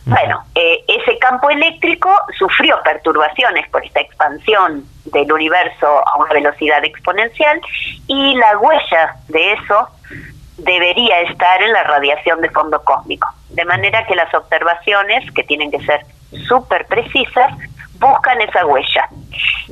[0.08, 6.82] Bueno, eh, ese campo eléctrico sufrió perturbaciones por esta expansión del universo a una velocidad
[6.82, 7.60] exponencial
[8.06, 9.86] y la huella de eso
[10.56, 13.28] debería estar en la radiación de fondo cósmico.
[13.50, 16.06] De manera que las observaciones, que tienen que ser
[16.46, 17.52] súper precisas,
[18.00, 19.10] buscan esa huella.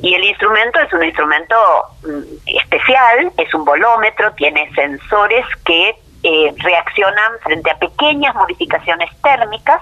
[0.03, 1.55] Y el instrumento es un instrumento
[2.03, 9.81] mm, especial, es un volómetro, tiene sensores que eh, reaccionan frente a pequeñas modificaciones térmicas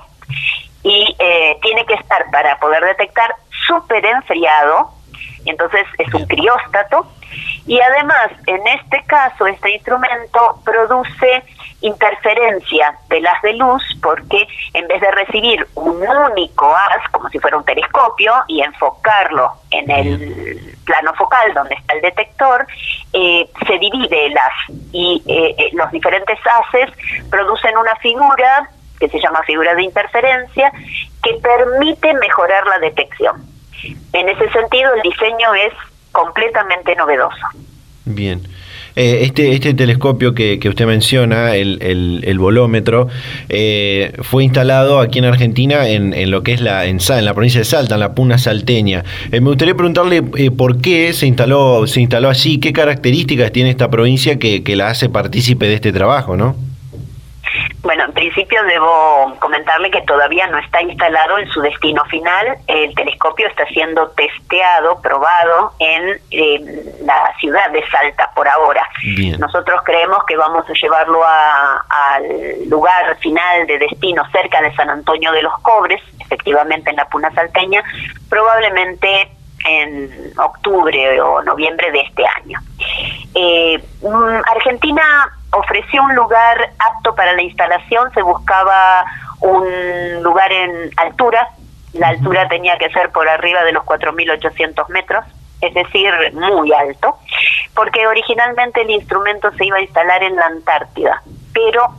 [0.83, 3.35] y eh, tiene que estar para poder detectar
[3.67, 4.91] súper enfriado,
[5.45, 7.07] entonces es un crióstato,
[7.65, 11.43] y además en este caso este instrumento produce
[11.81, 17.39] interferencia de las de luz porque en vez de recibir un único haz, como si
[17.39, 22.67] fuera un telescopio, y enfocarlo en el plano focal donde está el detector,
[23.13, 24.77] eh, se divide el haz.
[24.91, 26.89] Y eh, los diferentes haces
[27.29, 30.71] producen una figura que se llama figura de interferencia,
[31.23, 33.43] que permite mejorar la detección.
[34.13, 35.73] En ese sentido, el diseño es
[36.12, 37.45] completamente novedoso.
[38.05, 38.41] Bien.
[38.95, 43.10] Eh, este, este telescopio que, usted menciona, el, el, volómetro,
[43.49, 47.34] eh, fue instalado aquí en Argentina en, en, lo que es la en, en la
[47.34, 49.03] provincia de Salta, en la Puna Salteña.
[49.34, 53.89] Eh, me gustaría preguntarle por qué se instaló, se instaló allí, qué características tiene esta
[53.89, 56.55] provincia que, que la hace partícipe de este trabajo, ¿no?
[57.82, 62.58] Bueno, en principio debo comentarle que todavía no está instalado en su destino final.
[62.67, 66.19] El telescopio está siendo testeado, probado en
[67.06, 68.88] la ciudad de Salta por ahora.
[69.39, 75.32] Nosotros creemos que vamos a llevarlo al lugar final de destino cerca de San Antonio
[75.32, 77.84] de los Cobres, efectivamente en la Puna Salteña,
[78.30, 79.30] probablemente
[79.67, 82.60] en octubre o noviembre de este año.
[83.34, 89.05] Eh, mm, Argentina ofreció un lugar apto para la instalación, se buscaba
[89.39, 91.49] un lugar en altura,
[91.93, 95.25] la altura tenía que ser por arriba de los 4.800 metros,
[95.61, 97.17] es decir, muy alto,
[97.73, 101.21] porque originalmente el instrumento se iba a instalar en la Antártida,
[101.53, 101.95] pero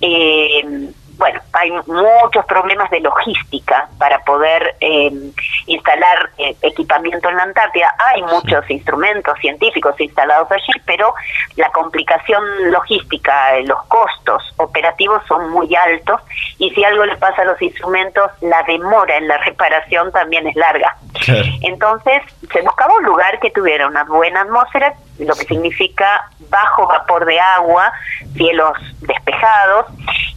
[0.00, 5.10] eh, bueno, hay muchos problemas de logística para poder eh,
[5.66, 7.94] instalar eh, equipamiento en la Antártida.
[8.12, 11.14] Hay muchos instrumentos científicos instalados allí, pero
[11.56, 16.20] la complicación logística, los costos operativos son muy altos
[16.58, 20.56] y si algo le pasa a los instrumentos, la demora en la reparación también es
[20.56, 20.96] larga.
[21.62, 27.24] Entonces, se buscaba un lugar que tuviera una buena atmósfera, lo que significa bajo vapor
[27.24, 27.92] de agua,
[28.34, 29.86] cielos despejados,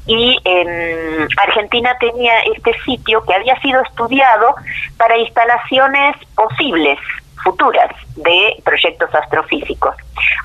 [0.06, 4.56] y eh, Argentina tenía este sitio que había sido estudiado
[4.98, 6.98] para instalaciones posibles
[7.44, 9.96] futuras de proyectos astrofísicos.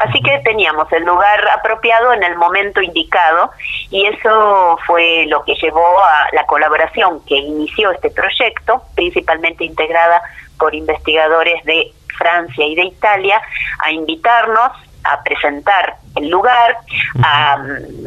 [0.00, 3.50] Así que teníamos el lugar apropiado en el momento indicado
[3.90, 10.22] y eso fue lo que llevó a la colaboración que inició este proyecto, principalmente integrada
[10.58, 13.40] por investigadores de Francia y de Italia,
[13.80, 14.72] a invitarnos
[15.04, 16.78] a presentar el lugar,
[17.22, 17.58] a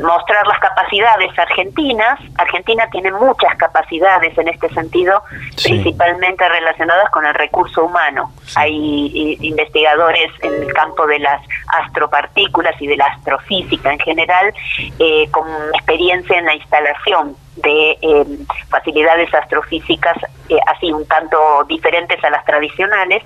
[0.01, 2.19] mostrar las capacidades argentinas.
[2.37, 5.21] Argentina tiene muchas capacidades en este sentido,
[5.63, 8.31] principalmente relacionadas con el recurso humano.
[8.55, 11.41] Hay investigadores en el campo de las
[11.83, 14.53] astropartículas y de la astrofísica en general,
[14.99, 20.17] eh, con experiencia en la instalación de em, facilidades astrofísicas
[20.49, 23.23] eh, así un tanto diferentes a las tradicionales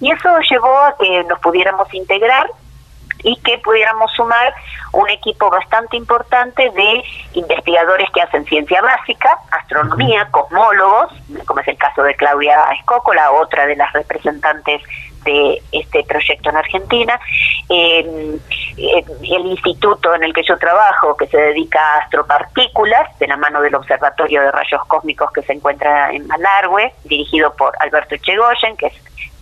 [0.00, 2.46] y eso llevó a que nos pudiéramos integrar
[3.22, 4.54] y que pudiéramos sumar
[4.92, 11.12] un equipo bastante importante de investigadores que hacen ciencia básica, astronomía, cosmólogos,
[11.46, 14.82] como es el caso de Claudia Escócola, otra de las representantes
[15.24, 17.20] de este proyecto en Argentina,
[17.68, 18.38] eh,
[18.76, 23.60] el instituto en el que yo trabajo, que se dedica a astropartículas, de la mano
[23.60, 28.86] del Observatorio de Rayos Cósmicos que se encuentra en Malargüe, dirigido por Alberto Chegoyen, que
[28.86, 28.94] es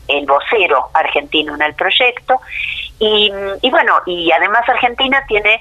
[0.09, 2.41] el vocero argentino en el proyecto.
[2.99, 3.31] Y,
[3.71, 5.61] bueno, y además Argentina tiene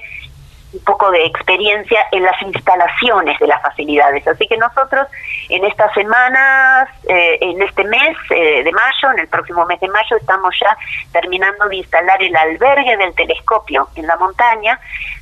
[0.72, 4.26] un poco de experiencia en las instalaciones de las facilidades.
[4.26, 5.06] Así que nosotros
[5.48, 9.88] en estas semanas, eh, en este mes eh, de mayo, en el próximo mes de
[9.88, 10.76] mayo, estamos ya
[11.12, 14.78] terminando de instalar el albergue del telescopio en la montaña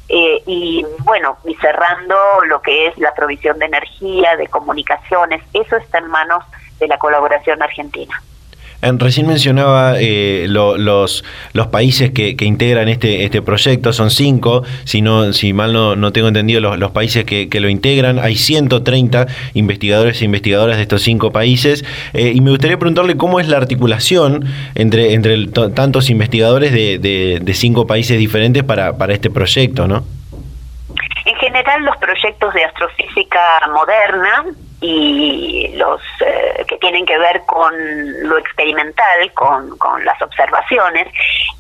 [0.09, 5.43] eh, y bueno, y cerrando lo que es la provisión de energía, de comunicaciones.
[5.53, 6.45] Eso está en manos
[6.79, 8.21] de la colaboración argentina
[8.83, 15.33] recién mencionaba eh, los, los países que, integran este, este proyecto, son cinco, si, no,
[15.33, 20.77] si mal no, tengo entendido los, países que, lo integran, hay 130 investigadores e investigadoras
[20.77, 25.47] de estos cinco países, eh, y me gustaría preguntarle cómo es la articulación entre, entre
[25.47, 30.05] tantos investigadores de, de, cinco países diferentes para, para este proyecto, ¿no?
[31.25, 33.41] En general, los proyectos de astrofísica
[33.73, 34.45] moderna
[34.81, 37.73] y los eh, que tienen que ver con
[38.29, 41.09] lo experimental, con, con las observaciones,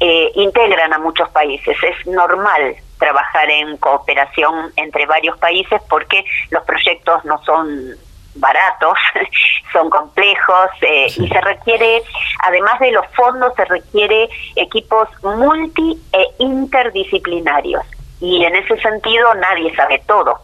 [0.00, 1.76] eh, integran a muchos países.
[1.82, 7.96] Es normal trabajar en cooperación entre varios países porque los proyectos no son
[8.34, 8.98] baratos,
[9.72, 12.02] son complejos eh, y se requiere,
[12.44, 17.84] además de los fondos, se requiere equipos multi e interdisciplinarios
[18.20, 20.38] y en ese sentido nadie sabe todo.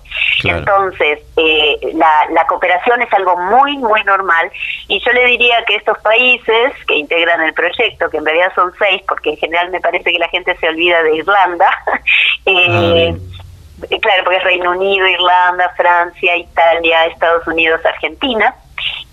[0.45, 4.51] Entonces, eh, la, la, cooperación es algo muy, muy normal
[4.89, 8.73] y yo le diría que estos países que integran el proyecto, que en realidad son
[8.79, 11.71] seis, porque en general me parece que la gente se olvida de Irlanda,
[12.47, 18.55] eh, ah, claro, porque es Reino Unido, Irlanda, Francia, Italia, Estados Unidos, Argentina.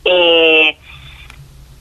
[0.04, 0.78] Eh,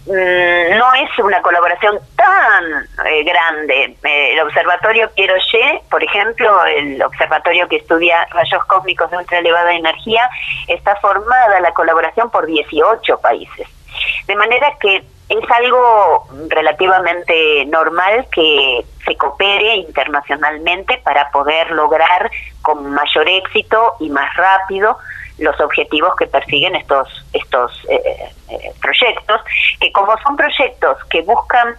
[0.08, 2.64] Mm, no es una colaboración tan
[3.06, 3.94] eh, grande.
[4.02, 9.74] Eh, el Observatorio Pieroché, por ejemplo, el observatorio que estudia rayos cósmicos de ultra elevada
[9.74, 10.30] energía,
[10.66, 13.68] está formada la colaboración por 18 países.
[14.26, 22.30] De manera que es algo relativamente normal que se coopere internacionalmente para poder lograr
[22.62, 24.96] con mayor éxito y más rápido
[25.38, 29.40] los objetivos que persiguen estos estos eh, eh, proyectos
[29.80, 31.74] que como son proyectos que buscan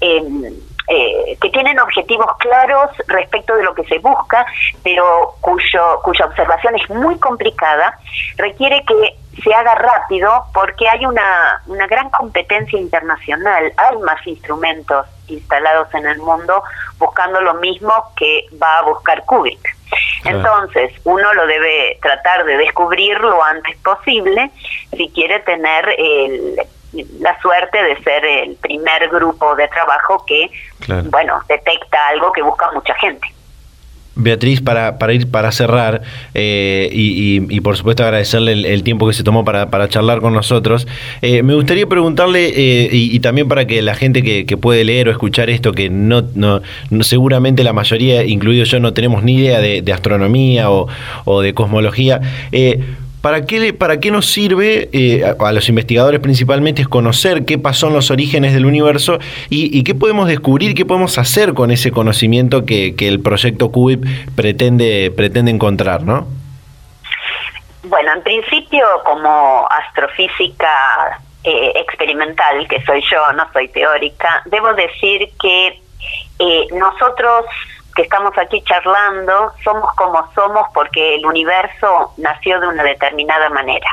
[0.00, 0.44] em,
[0.88, 4.44] eh, que tienen objetivos claros respecto de lo que se busca,
[4.82, 7.96] pero cuyo, cuya observación es muy complicada,
[8.36, 15.06] requiere que se haga rápido porque hay una, una gran competencia internacional, hay más instrumentos
[15.28, 16.62] instalados en el mundo
[16.98, 19.76] buscando lo mismo que va a buscar Kubik.
[20.24, 24.50] Entonces, uno lo debe tratar de descubrir lo antes posible
[24.96, 26.56] si quiere tener el,
[27.20, 30.50] la suerte de ser el primer grupo de trabajo que,
[31.06, 33.26] bueno, detecta algo que busca mucha gente.
[34.14, 36.02] Beatriz, para, para ir para cerrar
[36.34, 40.86] eh, y, por supuesto agradecerle el, tiempo que se tomó para, para charlar con nosotros,
[41.22, 45.10] eh, me gustaría preguntarle eh, y, también para que la gente que, puede leer o
[45.10, 46.60] escuchar esto, que no, no,
[47.00, 50.88] seguramente la mayoría, incluido yo, no tenemos ni idea de, astronomía o,
[51.24, 52.20] o, de cosmología,
[53.22, 57.86] ¿Para qué, ¿Para qué nos sirve eh, a, los investigadores principalmente es conocer qué pasó
[57.86, 62.66] en los orígenes del universo y, qué podemos descubrir, qué podemos hacer con ese conocimiento
[62.66, 64.04] que, el proyecto QUIP
[64.34, 66.26] pretende, pretende encontrar, ¿no?
[67.84, 75.30] Bueno, en principio como astrofísica eh, experimental, que soy yo, no soy teórica, debo decir
[75.40, 75.80] que
[76.40, 77.46] eh, nosotros
[77.94, 83.88] que estamos aquí charlando somos como somos porque el universo nació de una determinada manera.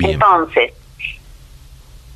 [0.00, 0.72] Entonces,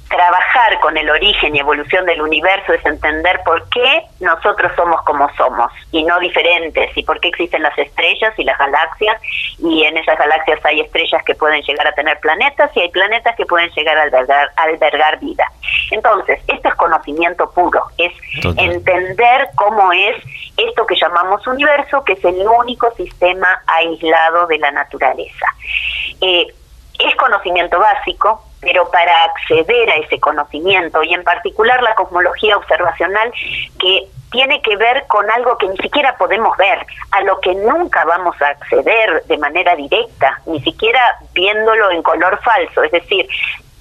[0.08, 5.28] trabajar con el origen y evolución del universo es entender por qué nosotros somos como
[5.36, 9.20] somos y no diferentes y por qué existen las estrellas y las galaxias
[9.58, 13.34] y en esas galaxias hay estrellas que pueden llegar a tener planetas y hay planetas
[13.36, 15.44] que pueden llegar a albergar, albergar vida.
[15.90, 18.12] Entonces, esto es conocimiento puro, es
[18.56, 20.16] entender cómo es
[20.56, 25.46] esto que llamamos universo, que es el único sistema aislado de la naturaleza.
[26.20, 26.46] Eh,
[26.98, 33.32] es conocimiento básico, pero para acceder a ese conocimiento y en particular la cosmología observacional
[33.78, 38.04] que tiene que ver con algo que ni siquiera podemos ver, a lo que nunca
[38.04, 41.00] vamos a acceder de manera directa, ni siquiera
[41.32, 43.28] viéndolo en color falso, es decir,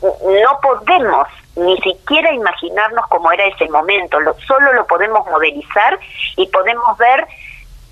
[0.01, 5.97] no podemos ni siquiera imaginarnos cómo era ese momento, lo, solo lo podemos modelizar
[6.35, 7.25] y podemos ver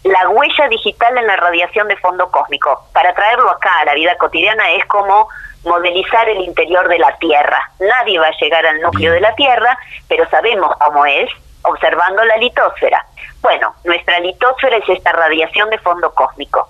[0.03, 2.87] la huella digital en la radiación de fondo cósmico.
[2.91, 5.29] Para traerlo acá a la vida cotidiana es como
[5.63, 7.71] modelizar el interior de la Tierra.
[7.79, 11.29] Nadie va a llegar al núcleo de la Tierra, pero sabemos cómo es
[11.63, 13.05] observando la litosfera.
[13.41, 16.67] Bueno, nuestra litosfera es esta radiación de fondo cósmico.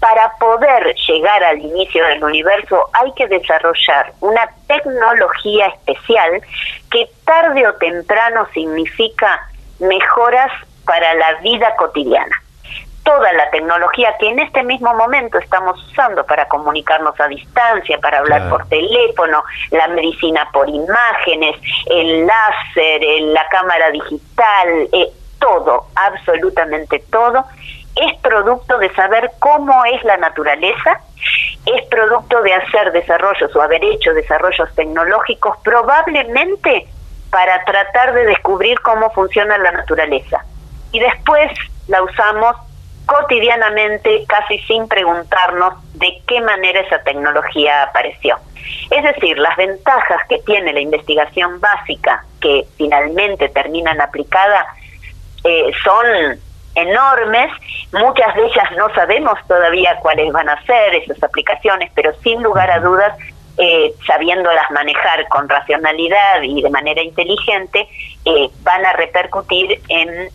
[0.00, 6.40] Para poder llegar al inicio del universo hay que desarrollar una tecnología especial
[6.90, 9.48] que tarde o temprano significa
[9.80, 10.50] mejoras
[10.84, 12.42] para la vida cotidiana
[13.08, 18.18] toda la tecnología que en este mismo momento estamos usando para comunicarnos a distancia, para
[18.18, 21.56] hablar por teléfono, la medicina por imágenes,
[21.86, 23.00] el láser,
[23.32, 27.46] la cámara digital, eh, todo, absolutamente todo,
[27.96, 31.00] es producto de saber cómo es la naturaleza,
[31.64, 36.86] es producto de hacer desarrollos o haber hecho desarrollos tecnológicos probablemente
[37.30, 40.44] para tratar de descubrir cómo funciona la naturaleza.
[40.92, 41.50] Y después
[41.86, 42.67] la usamos
[43.08, 48.36] cotidianamente, casi sin preguntarnos de qué manera esa tecnología apareció.
[48.90, 54.66] Es decir, las ventajas que tiene la investigación básica, que finalmente terminan aplicada,
[55.42, 56.38] eh, son
[56.74, 57.50] enormes,
[57.92, 62.70] muchas de ellas no sabemos todavía cuáles van a ser esas aplicaciones, pero sin lugar
[62.70, 63.16] a dudas,
[63.56, 67.88] eh, sabiéndolas manejar con racionalidad y de manera inteligente,
[68.26, 70.28] eh, van a repercutir en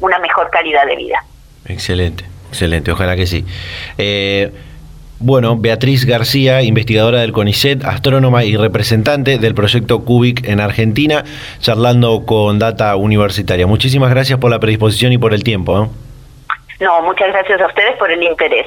[0.00, 1.22] una mejor calidad de vida.
[1.68, 3.44] Excelente, excelente, ojalá que sí.
[3.98, 4.50] Eh,
[5.20, 11.24] bueno, Beatriz García, investigadora del CONICET, astrónoma y representante del proyecto Cubic en Argentina,
[11.58, 13.66] charlando con Data Universitaria.
[13.66, 15.84] Muchísimas gracias por la predisposición y por el tiempo.
[15.84, 15.88] ¿eh?
[16.80, 18.66] No, muchas gracias a ustedes por el interés.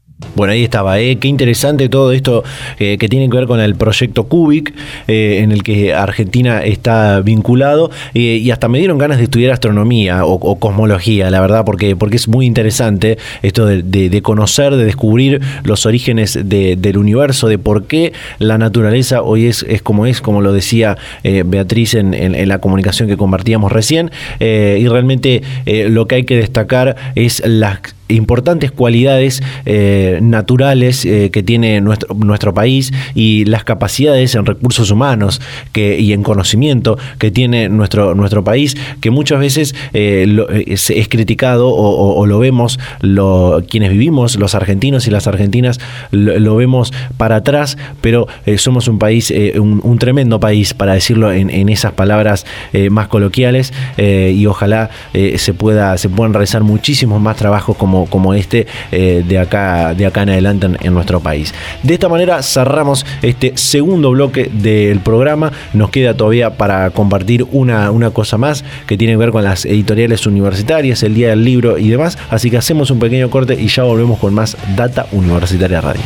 [0.33, 1.17] Bueno, ahí estaba, ¿eh?
[1.17, 2.43] qué interesante todo esto
[2.79, 4.73] eh, que tiene que ver con el proyecto Cubic,
[5.07, 10.25] eh, en el que Argentina está vinculado, y hasta me dieron ganas de estudiar astronomía
[10.25, 15.85] o, cosmología, la verdad, porque, porque es muy interesante esto de, conocer, de descubrir los
[15.85, 20.53] orígenes del universo, de por qué la naturaleza hoy es, es como es, como lo
[20.53, 26.37] decía Beatriz en, en, la comunicación que compartíamos recién, y realmente lo que hay que
[26.37, 27.79] destacar es las
[28.11, 34.91] importantes cualidades eh, naturales eh, que tiene nuestro, nuestro país y las capacidades en recursos
[34.91, 35.41] humanos
[35.73, 42.39] y en conocimiento que tiene nuestro, nuestro país, que muchas veces es, criticado o, lo
[42.39, 45.79] vemos lo, quienes vivimos, los argentinos y las argentinas,
[46.11, 51.69] lo, vemos para atrás, pero somos un país, un, tremendo país, para decirlo en, en
[51.69, 52.45] esas palabras
[52.89, 58.67] más coloquiales, y ojalá se, pueda, se puedan realizar muchísimos más trabajos como, como este
[58.91, 61.53] eh, de, acá, de acá en adelante en, nuestro país.
[61.83, 65.51] De esta manera cerramos este segundo bloque del programa.
[65.73, 69.65] Nos queda todavía para compartir una, una cosa más que tiene que ver con las
[69.65, 72.17] editoriales universitarias, el Día del Libro y demás.
[72.29, 76.01] Así que hacemos un pequeño corte y ya volvemos con más Data Universitaria Radio.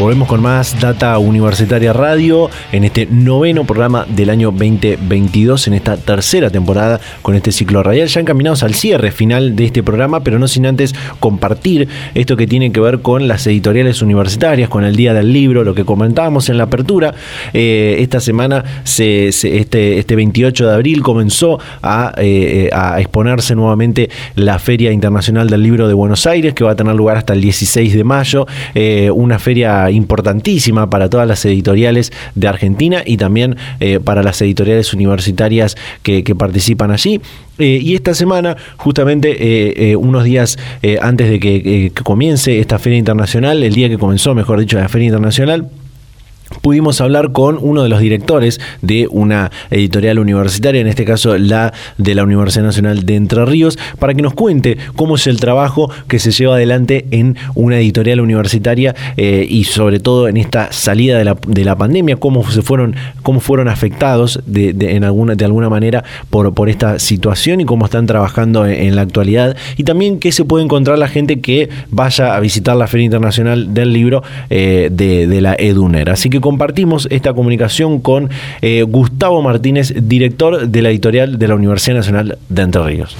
[0.00, 5.98] Volvemos con más Data Universitaria Radio en este noveno programa del año 2022, en esta
[5.98, 8.08] tercera temporada con este ciclo radial.
[8.08, 12.46] Ya encaminados al cierre final de este programa, pero no sin antes compartir esto que
[12.46, 16.48] tiene que ver con las editoriales universitarias, con el Día del Libro, lo que comentábamos
[16.48, 17.12] en la apertura.
[17.52, 24.08] Eh, esta semana, se, este, este 28 de abril, comenzó a, eh, a exponerse nuevamente
[24.34, 27.42] la Feria Internacional del Libro de Buenos Aires, que va a tener lugar hasta el
[27.42, 28.46] 16 de mayo.
[28.74, 34.40] Eh, una feria importantísima para todas las editoriales de Argentina y también eh, para las
[34.42, 37.20] editoriales universitarias que, participan allí.
[37.58, 40.58] Eh, y esta semana, justamente eh, unos días
[41.02, 45.06] antes de que, comience esta feria internacional, el día que comenzó, mejor dicho, la feria
[45.08, 45.68] internacional,
[46.60, 51.72] pudimos hablar con uno de los directores de una editorial universitaria, en este caso la
[51.98, 55.90] de la Universidad Nacional de Entre Ríos, para que nos cuente cómo es el trabajo
[56.08, 61.18] que se lleva adelante en una editorial universitaria eh, y sobre todo en esta salida
[61.18, 65.44] de la, de la, pandemia, cómo se fueron, cómo fueron afectados de, en alguna, de
[65.44, 70.18] alguna manera por, por esta situación y cómo están trabajando en, la actualidad y también
[70.18, 74.22] qué se puede encontrar la gente que vaya a visitar la Feria Internacional del Libro
[74.50, 76.10] eh, de, de la EDUNER.
[76.10, 78.28] Así que compartimos esta comunicación con
[78.60, 83.16] eh, Gustavo Martínez, director de la editorial de la Universidad Nacional de Entre Ríos.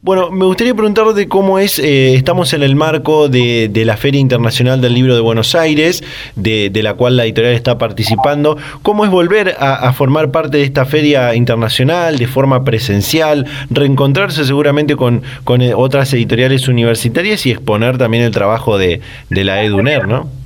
[0.00, 4.20] Bueno, me gustaría preguntar de cómo es, eh, estamos en el marco de, la Feria
[4.20, 6.04] Internacional del Libro de Buenos Aires,
[6.36, 8.56] de, la cual la editorial está participando.
[8.82, 14.94] ¿Cómo es volver a, formar parte de esta feria internacional de forma presencial, reencontrarse seguramente
[14.94, 15.22] con,
[15.58, 19.00] eh, otras editoriales universitarias y exponer también el trabajo de
[19.30, 20.39] la EDUNER, ¿no?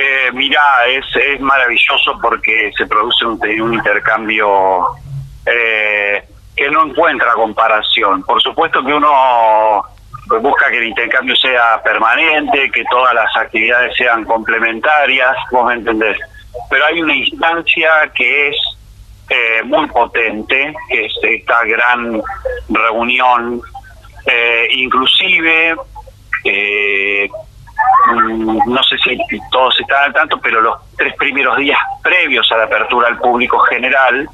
[0.00, 4.86] Eh, mira, es, es maravilloso porque se produce un, intercambio
[5.44, 6.22] eh,
[6.54, 8.22] que no encuentra comparación.
[8.22, 9.82] Por supuesto que uno
[10.40, 16.18] busca que el intercambio sea permanente, que todas las actividades sean complementarias, vos me entendés.
[16.70, 18.56] Pero hay una instancia que es
[19.30, 22.22] eh, muy potente, que es esta gran
[22.68, 23.60] reunión,
[24.26, 25.74] eh, inclusive
[26.44, 27.28] eh,
[28.66, 29.18] no sé si
[29.50, 33.58] todos están al tanto, pero los tres primeros días previos a la apertura al público
[33.60, 34.28] general,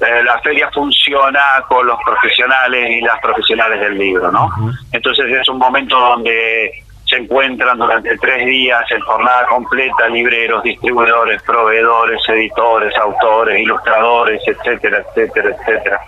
[0.00, 4.48] eh, la feria funciona con los profesionales y las profesionales del libro, ¿no?
[4.92, 11.42] Entonces es un momento donde se encuentran durante tres días en jornada completa libreros, distribuidores,
[11.42, 16.00] proveedores, editores, autores, ilustradores, etcétera, etcétera, etcétera.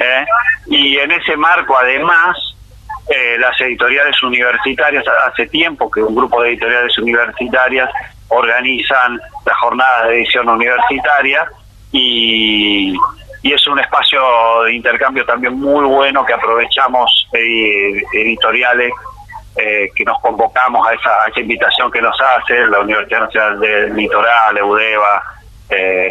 [0.00, 0.24] ¿eh?
[0.66, 2.36] Y en ese marco, además,
[3.08, 7.90] eh, las editoriales universitarias, hace tiempo que un grupo de editoriales universitarias
[8.28, 11.48] organizan las jornadas de edición universitaria
[11.90, 12.94] y,
[13.42, 14.20] es un espacio
[14.64, 18.92] de intercambio también muy bueno que aprovechamos eh, editoriales
[19.56, 24.58] eh, que nos convocamos a esa, invitación que nos hace la Universidad Nacional del Litoral,
[24.58, 25.22] EUDEVA,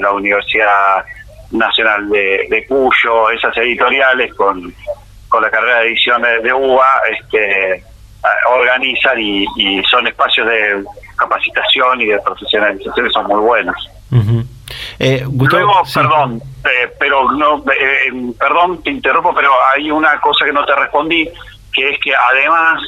[0.02, 1.06] la Universidad
[1.52, 4.74] Nacional de, de Cuyo, esas editoriales con
[5.30, 7.84] con la carrera de edición de, UBA este,
[8.50, 10.84] organizan y, son espacios de
[11.16, 13.90] capacitación y de profesionalización que son muy buenos.
[15.00, 20.52] Eh, Luego, perdón, eh, pero no, eh, perdón, te interrumpo, pero hay una cosa que
[20.52, 21.30] no te respondí,
[21.74, 22.82] que es que además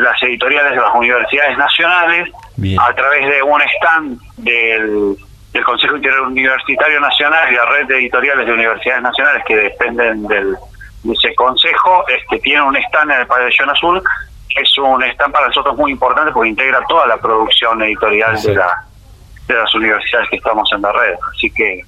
[0.00, 2.30] las editoriales de las universidades nacionales,
[2.78, 5.16] a través de un stand del,
[5.52, 10.56] del Consejo Interuniversitario Nacional y la red de editoriales de universidades nacionales que dependen del
[11.04, 14.02] ese consejo este, tiene un stand en el pabellón azul,
[14.48, 18.60] que es un stand para nosotros muy importante porque integra toda la producción editorial de,
[19.48, 21.14] de las universidades que estamos en la red.
[21.34, 21.82] Así que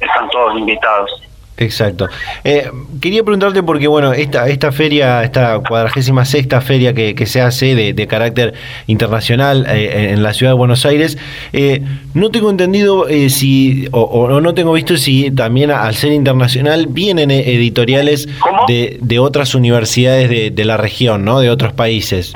[0.00, 1.10] están todos invitados.
[1.56, 2.08] Exacto.
[2.42, 2.68] Eh,
[3.00, 8.06] quería preguntarte porque, bueno, esta, esta feria, esta cuadragésima sexta feria que, se hace de,
[8.08, 8.54] carácter
[8.88, 11.16] internacional eh, en la ciudad de Buenos Aires,
[11.52, 11.80] eh,
[12.12, 18.28] no tengo entendido si, o, no tengo visto si también al ser internacional vienen editoriales
[18.66, 21.38] de, de, otras universidades de, de, la región, ¿no?
[21.38, 22.34] De otros países.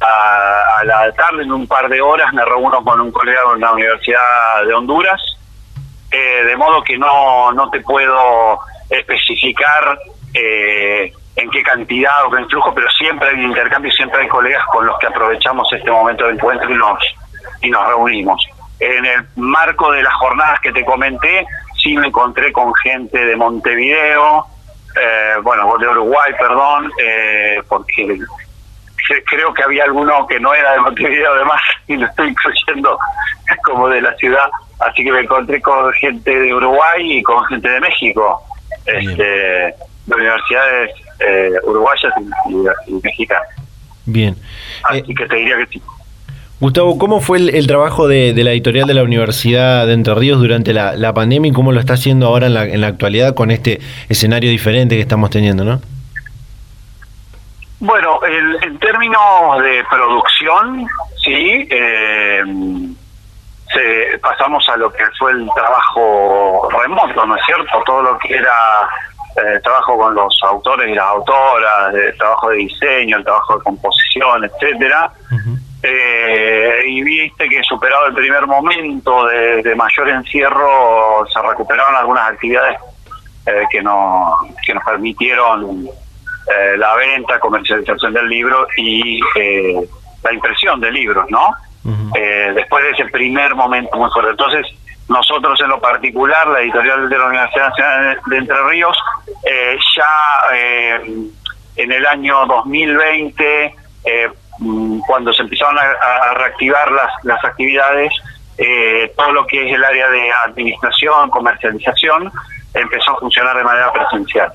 [0.00, 3.72] a, la tarde, en un par de horas, me reúno con un colega de la
[3.72, 5.20] Universidad de Honduras,
[6.10, 9.98] eh, de modo que no, no te puedo especificar
[10.32, 14.64] eh, en qué cantidad o qué flujo, pero siempre hay intercambio y siempre hay colegas
[14.66, 16.98] con los que aprovechamos este momento de encuentro y nos,
[17.62, 18.46] y nos reunimos.
[18.78, 21.46] En el marco de las jornadas que te comenté,
[21.82, 24.46] sí me encontré con gente de Montevideo,
[24.96, 28.18] eh, bueno, de Uruguay, perdón, eh, porque
[29.26, 32.98] creo que había alguno que no era de Montevideo además y lo estoy incluyendo
[33.64, 34.48] como de la ciudad,
[34.80, 38.42] así que me encontré con gente de Uruguay y con gente de México,
[38.84, 40.90] este, de universidades
[41.20, 42.12] eh, uruguayas
[42.88, 43.48] y, mexicanas.
[44.04, 44.36] Bien.
[44.84, 45.82] Así eh, que te diría que sí.
[46.58, 50.72] Gustavo, ¿cómo fue el, trabajo de, la editorial de la Universidad de Entre Ríos durante
[50.72, 53.80] la, pandemia y cómo lo está haciendo ahora en la, en la actualidad con este
[54.08, 55.82] escenario diferente que estamos teniendo, no?
[57.78, 60.86] Bueno, el, en términos de producción,
[61.22, 62.42] sí, eh,
[63.72, 67.82] se, pasamos a lo que fue el trabajo remoto, ¿no es cierto?
[67.84, 68.88] Todo lo que era
[69.36, 73.64] eh, trabajo con los autores y las autoras, el trabajo de diseño, el trabajo de
[73.64, 75.12] composición, etcétera.
[75.82, 82.78] eh, y viste que superado el primer momento de, mayor encierro, se recuperaron algunas actividades
[83.44, 85.86] eh, que, no, que nos permitieron
[86.46, 89.88] eh, la venta, comercialización del libro y eh,
[90.22, 91.50] la impresión de libros, ¿no?
[92.16, 94.32] Eh, después de ese primer momento muy fuerte.
[94.32, 94.66] Entonces,
[95.08, 98.98] nosotros en lo particular, la editorial de la Universidad Nacional de Entre Ríos,
[99.96, 100.56] ya
[101.76, 103.74] en el año 2020,
[104.58, 108.12] mm, cuando se empezaron a, reactivar las, las actividades,
[109.16, 112.32] todo lo que es el área de administración, comercialización,
[112.74, 114.52] empezó a funcionar de manera presencial.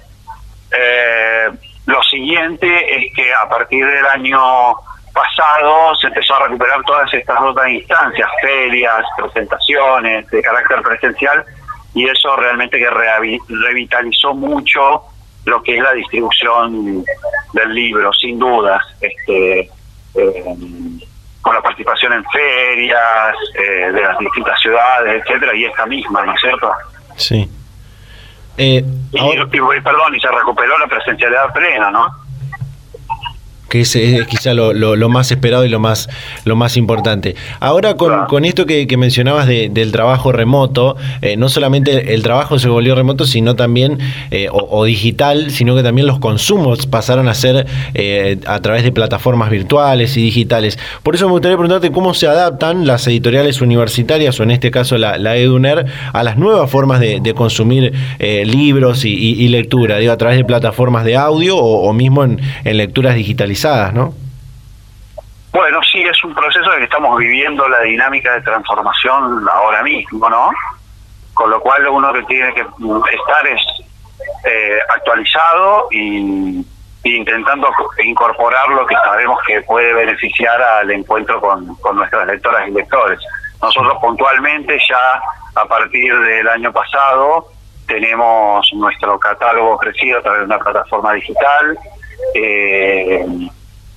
[0.72, 1.50] Eh,
[1.92, 2.68] lo siguiente
[2.98, 4.74] es que a partir del año
[5.14, 11.46] pasado se empezó a recuperar todas estas otras instancias, ferias, presentaciones de carácter presencial,
[11.94, 15.04] y eso realmente que revitalizó mucho
[15.46, 17.04] lo que es la distribución
[17.54, 19.70] del libro, sin dudas, este,
[20.16, 20.44] eh,
[21.42, 26.34] con la participación en ferias eh, de las distintas ciudades, etcétera, y esta misma, ¿no
[26.34, 26.72] es cierto?
[27.18, 27.50] Sí.
[28.58, 32.21] Eh, y, perdón, y se recuperó la presencialidad plena, ¿no?
[33.72, 33.98] Que es,
[34.28, 36.10] quizá lo, lo, más esperado y lo más,
[36.44, 37.36] lo más importante.
[37.62, 42.68] Ahora, con, con esto que, mencionabas del trabajo remoto, eh, no solamente el trabajo se
[42.68, 43.98] volvió remoto, sino también,
[44.30, 48.92] eh, o, digital, sino que también los consumos pasaron a ser eh, a través de
[48.92, 50.78] plataformas virtuales y digitales.
[51.02, 54.98] Por eso me gustaría preguntarte cómo se adaptan las editoriales universitarias, o en este caso
[54.98, 60.38] la, la EDUNER, a las nuevas formas de, consumir libros y, lectura, digo, a través
[60.38, 63.61] de plataformas de audio o, mismo en, en lecturas digitalizadas.
[63.94, 64.14] ¿No?
[65.52, 70.50] Bueno, sí, es un proceso que estamos viviendo la dinámica de transformación ahora mismo, ¿no?
[71.34, 73.62] Con lo cual uno que tiene que estar es
[74.46, 76.66] eh, actualizado y,
[77.04, 77.70] intentando
[78.04, 83.20] incorporar lo que sabemos que puede beneficiar al encuentro con, con nuestras lectoras y lectores.
[83.62, 85.22] Nosotros puntualmente ya
[85.62, 87.48] a partir del año pasado
[87.88, 91.78] tenemos nuestro catálogo crecido a través de una plataforma digital,
[92.36, 93.26] eh,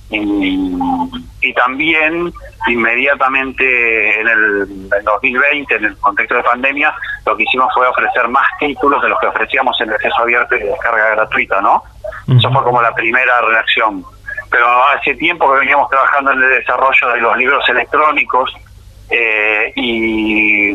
[0.09, 2.33] y, también
[2.67, 6.93] inmediatamente en el 2020, en el contexto de pandemia,
[7.25, 10.55] lo que hicimos fue ofrecer más títulos de los que ofrecíamos en el acceso abierto
[10.55, 11.83] y de descarga gratuita, ¿no?
[12.27, 14.03] Eso fue como la primera reacción.
[14.49, 18.53] Pero hace tiempo que veníamos trabajando en el desarrollo de los libros electrónicos
[19.09, 20.71] eh, y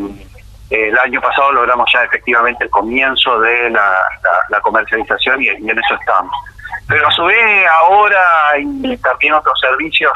[0.70, 6.32] el año pasado logramos ya efectivamente el comienzo de la, comercialización y en eso estamos
[6.90, 8.18] pero a su vez ahora
[8.52, 10.12] hay también otros servicios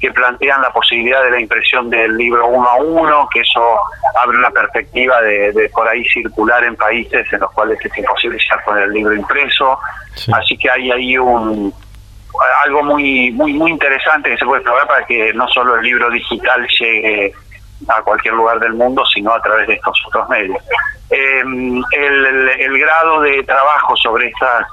[0.00, 3.78] que plantean la posibilidad de la impresión del libro uno a uno, que eso
[4.22, 8.62] abre una perspectiva de, por ahí circular en países en los cuales es imposible estar
[8.64, 9.78] con el libro impreso.
[10.32, 11.72] Así que hay ahí un
[12.66, 16.10] algo muy muy muy interesante que se puede probar para que no solo el libro
[16.10, 17.32] digital llegue
[17.88, 20.58] a cualquier lugar del mundo, sino a través de estos otros medios.
[21.08, 24.66] Eh, el, el grado de trabajo sobre estas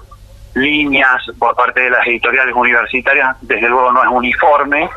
[0.56, 4.89] líneas por parte de las editoriales universitarias, desde luego no es uniforme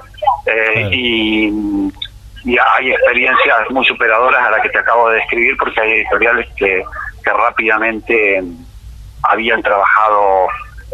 [0.46, 1.90] eh, y
[2.46, 6.46] y hay experiencias muy superadoras a las que te acabo de describir porque hay editoriales
[6.56, 6.84] que,
[7.24, 8.40] que rápidamente
[9.24, 10.46] habían trabajado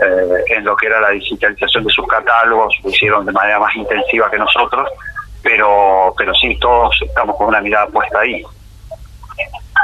[0.02, 3.76] eh, en lo que era la digitalización de sus catálogos, lo hicieron de manera más
[3.76, 4.88] intensiva que nosotros,
[5.42, 8.42] pero, pero sí, todos estamos con una mirada puesta ahí.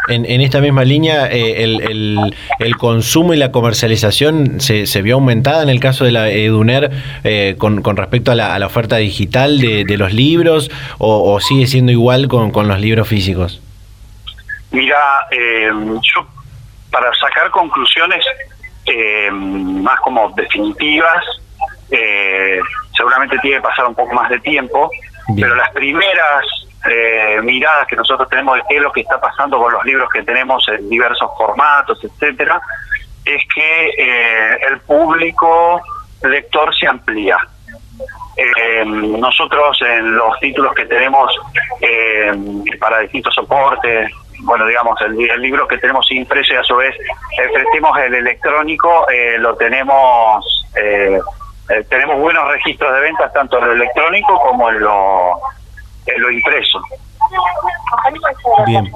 [0.08, 5.16] En, en esta misma línea, eh, el, el, consumo y la comercialización se, se vio
[5.16, 6.90] aumentada en el caso de la EDUNER
[7.24, 11.34] eh, con, con, respecto a la, a la, oferta digital de, de los libros o,
[11.34, 13.60] o, sigue siendo igual con, con los libros físicos?
[14.70, 14.96] Mira,
[15.30, 16.26] eh, yo
[16.90, 18.24] para sacar conclusiones
[18.86, 21.24] eh, más como definitivas,
[21.90, 22.60] eh,
[22.96, 24.90] seguramente tiene que pasar un poco más de tiempo,
[25.28, 25.40] Bien.
[25.40, 26.44] pero las primeras
[26.90, 30.08] eh, miradas que nosotros tenemos de qué es lo que está pasando con los libros
[30.10, 32.60] que tenemos en diversos formatos, etcétera,
[33.24, 35.80] es que eh, el público
[36.22, 37.36] lector se amplía.
[38.36, 41.34] Eh, nosotros en los títulos que tenemos
[41.80, 42.32] eh,
[42.78, 44.10] para distintos soportes,
[44.40, 46.94] bueno, digamos, el, el, libro que tenemos impreso y a su vez
[47.50, 49.04] ofrecemos el electrónico,
[49.38, 50.64] lo tenemos,
[51.90, 55.40] tenemos buenos registros de ventas tanto en lo electrónico como en lo,
[56.14, 56.80] en lo impreso.
[58.66, 58.90] Bien.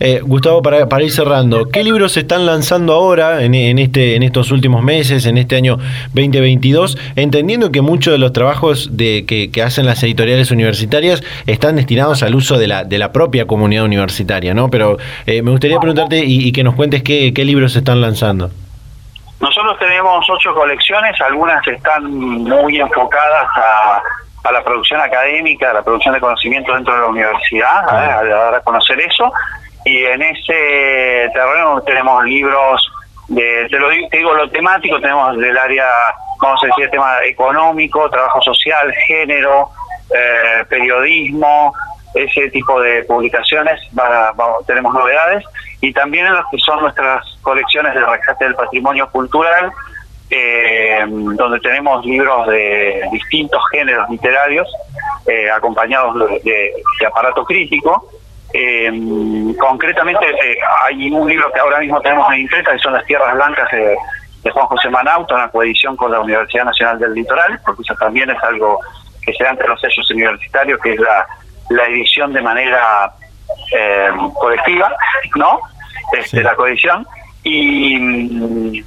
[0.00, 4.16] Eh, Gustavo, para, para, ir cerrando, ¿qué libros se están lanzando ahora en, en, este,
[4.16, 5.78] en estos últimos meses, en este año
[6.12, 6.98] 2022?
[7.16, 12.22] Entendiendo que muchos de los trabajos de, que, que, hacen las editoriales universitarias están destinados
[12.22, 14.68] al uso de la, de la propia comunidad universitaria, ¿no?
[14.68, 18.00] Pero eh, me gustaría preguntarte y, y, que nos cuentes qué, qué libros se están
[18.00, 18.50] lanzando.
[19.40, 24.02] Nosotros tenemos ocho colecciones, algunas están muy enfocadas a
[24.42, 28.04] a la producción académica, a la producción de conocimiento dentro de la universidad, ah.
[28.04, 28.32] ¿eh?
[28.32, 29.32] a dar a conocer eso.
[29.84, 32.90] Y en ese terreno tenemos libros,
[33.28, 35.86] de, te lo digo, te digo lo temático, tenemos del área,
[36.40, 39.70] vamos a decir, tema económico, trabajo social, género,
[40.14, 41.72] eh, periodismo,
[42.14, 45.44] ese tipo de publicaciones, va, va, tenemos novedades.
[45.80, 49.72] Y también en los que son nuestras colecciones de rescate del patrimonio cultural,
[50.34, 54.66] eh, donde tenemos libros de distintos géneros literarios,
[55.26, 58.08] eh, acompañados de, de, de, aparato crítico.
[58.54, 58.90] Eh,
[59.60, 60.24] concretamente,
[60.86, 63.94] hay un libro que ahora mismo tenemos en imprenta, que son Las Tierras Blancas de,
[64.42, 68.30] de Juan José Manauto, una coedición con la Universidad Nacional del Litoral, porque eso también
[68.30, 68.80] es algo
[69.22, 71.26] que se da entre los sellos universitarios, que es la,
[71.68, 73.12] la edición de manera
[74.40, 74.96] colectiva,
[75.36, 75.60] ¿no?
[76.14, 76.42] Este, sí.
[76.42, 77.06] La coedición.
[77.44, 78.82] Y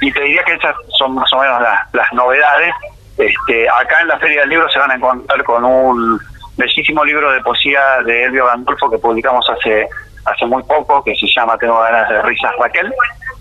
[0.00, 2.74] y te diría que esas son más o menos las, las novedades.
[3.16, 6.20] Este, acá en la Feria del Libro se van a encontrar con un
[6.56, 9.88] bellísimo libro de poesía de Elvio Gandolfo que publicamos hace
[10.24, 12.92] hace muy poco, que se llama Tengo ganas de risas Raquel,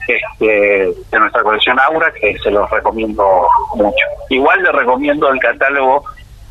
[0.07, 4.05] este, de nuestra colección Aura, que se los recomiendo mucho.
[4.29, 6.05] Igual le recomiendo el catálogo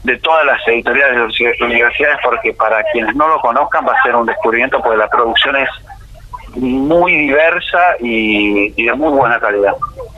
[0.04, 4.14] de todas las editoriales de universidades porque para quienes no lo conozcan va a ser
[4.14, 5.68] un descubrimiento porque la producción es
[6.56, 9.72] muy diversa y, y, de muy buena calidad.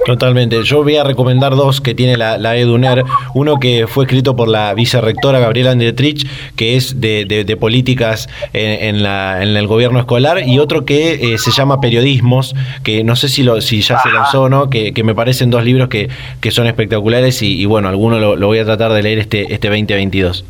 [0.06, 0.62] Totalmente.
[0.62, 3.04] Yo voy a recomendar dos que tiene la, la EDUNER.
[3.34, 6.26] Uno que fue escrito por la vicerrectora Gabriela Andretrich,
[6.56, 10.84] que es de, de, de políticas en, en, la, en, el gobierno escolar, y otro
[10.84, 14.08] que eh, se llama Periodismos, que no sé si, lo, si ya Ajá.
[14.08, 16.08] se lanzó o no, que, que, me parecen dos libros que,
[16.40, 19.52] que son espectaculares y, y bueno, alguno lo, lo, voy a tratar de leer este,
[19.52, 20.44] este 2022.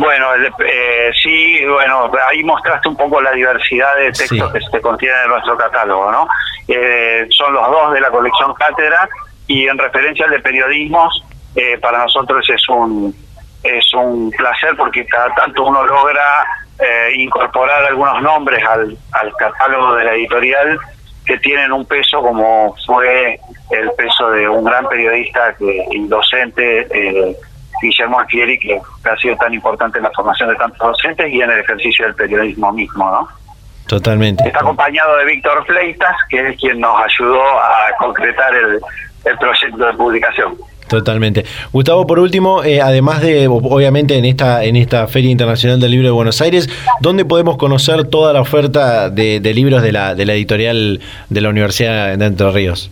[0.00, 0.28] Bueno,
[0.64, 4.52] eh, sí, bueno, ahí mostraste un poco la diversidad de textos sí.
[4.54, 6.26] que se contienen en nuestro catálogo, ¿no?
[6.68, 9.06] Eh, son los dos de la colección Cátedra
[9.46, 11.22] y en referencia al de periodismos,
[11.54, 13.14] eh, para nosotros es un
[13.62, 16.46] es un placer porque cada tanto uno logra
[16.78, 20.78] eh, incorporar algunos nombres al, al catálogo de la editorial
[21.26, 23.38] que tienen un peso como fue
[23.70, 27.36] el peso de un gran periodista que, y docente eh,
[27.80, 31.50] Guillermo Alfieri, que ha sido tan importante en la formación de tantos docentes y en
[31.50, 33.28] el ejercicio del periodismo mismo, ¿no?
[33.86, 34.46] Totalmente.
[34.46, 38.78] Está acompañado de Víctor Fleitas, que es quien nos ayudó a concretar el,
[39.24, 40.56] el proyecto de publicación.
[40.88, 41.44] Totalmente.
[41.72, 46.08] Gustavo, por último, eh, además de, obviamente, en esta, en esta Feria Internacional del Libro
[46.08, 46.68] de Buenos Aires,
[47.00, 51.40] ¿dónde podemos conocer toda la oferta de, de libros de la, de la editorial de
[51.40, 52.90] la Universidad de Entre Ríos?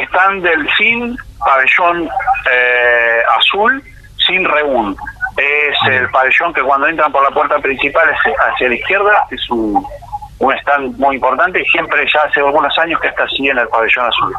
[0.00, 2.08] Están del CIN, pabellón
[2.52, 3.82] eh, azul,
[4.30, 4.96] sin reún.
[5.36, 9.50] Es el pabellón que cuando entran por la puerta principal es hacia la izquierda, es
[9.50, 9.84] un,
[10.38, 13.68] un stand muy importante y siempre ya hace algunos años que está así en el
[13.68, 14.34] pabellón azul.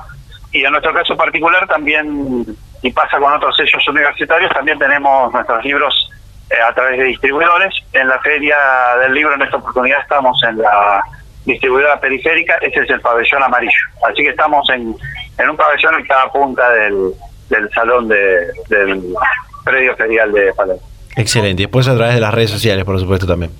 [0.52, 2.46] Y en nuestro caso particular también,
[2.82, 6.10] y pasa con otros sellos universitarios, también tenemos nuestros libros
[6.50, 7.74] eh, a través de distribuidores.
[7.94, 8.58] En la Feria
[9.02, 11.02] del Libro en esta oportunidad estamos en la
[11.46, 13.88] distribuidora periférica, ese es el pabellón amarillo.
[14.08, 14.94] Así que estamos en,
[15.38, 17.14] en un pabellón en cada punta del,
[17.50, 19.16] del salón de, del
[19.64, 20.82] predio ferial de Palermo.
[21.16, 21.64] Excelente.
[21.64, 23.52] Y después a través de las redes sociales, por supuesto, también.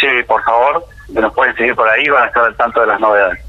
[0.00, 3.00] Sí, por favor, nos pueden seguir por ahí, van a estar al tanto de las
[3.00, 3.40] novedades.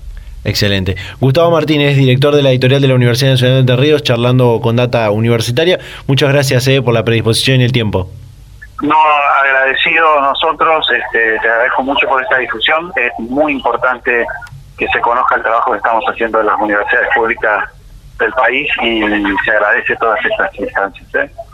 [0.46, 0.96] Excelente.
[1.20, 4.76] Gustavo Martínez, director de la editorial de la Universidad Nacional de Entre Ríos, charlando con
[4.76, 5.80] Data Universitaria.
[6.08, 8.10] Muchas gracias eh, por la predisposición y el tiempo.
[8.82, 8.98] No,
[9.42, 12.92] agradecido nosotros, este, te agradezco mucho por esta discusión.
[12.98, 14.26] Es muy importante
[14.78, 17.70] que se conozca el trabajo que estamos haciendo en las universidades públicas
[18.20, 19.02] del país y
[19.46, 21.16] se agradece todas estas instancias.
[21.16, 21.32] ¿eh?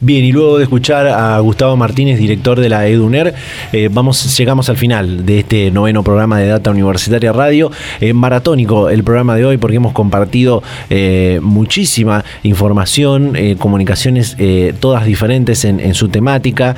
[0.00, 3.34] Bien, y luego de escuchar a Gustavo Martínez, director de la EDUNER,
[3.72, 7.70] eh, vamos, llegamos al final de este noveno programa de Data Universitaria Radio.
[8.02, 14.36] Eh, maratónico el programa de hoy porque hemos compartido eh, muchísima información, comunicaciones
[14.80, 16.76] todas diferentes en, su temática.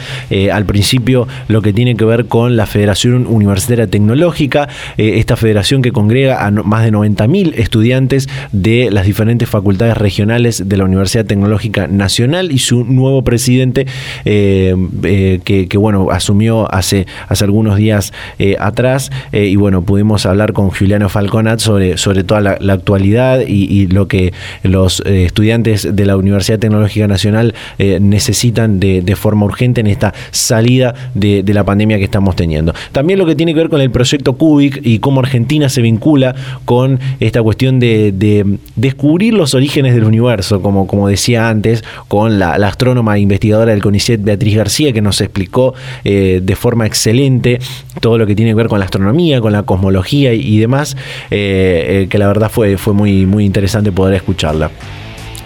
[0.53, 5.93] al principio lo que tiene que ver con la Federación Universitaria Tecnológica, esta federación que
[5.93, 11.87] congrega a más de 90.000 estudiantes de las diferentes facultades regionales de la Universidad Tecnológica
[11.87, 13.87] Nacional y su nuevo presidente
[14.25, 20.53] eh, eh, que, bueno, asumió hace, hace algunos días eh, atrás y bueno, pudimos hablar
[20.53, 26.17] con Juliano Falconat sobre, sobre toda la, actualidad y, lo que los estudiantes de la
[26.17, 32.37] Universidad Tecnológica Nacional necesitan de, forma urgente en esta salida de, la pandemia que estamos
[32.37, 32.75] teniendo.
[32.93, 36.35] También lo que tiene que ver con el proyecto Cubic y cómo Argentina se vincula
[36.65, 42.66] con esta cuestión de, descubrir los orígenes del universo, como, como decía antes, con la
[42.69, 47.59] astrónoma investigadora del CONICET, Beatriz García, que nos explicó eh, de forma excelente
[48.01, 50.97] todo lo que tiene que ver con la astronomía, con la cosmología y, demás,
[51.31, 54.71] eh, eh, que la verdad fue, fue muy, muy interesante poder escucharla.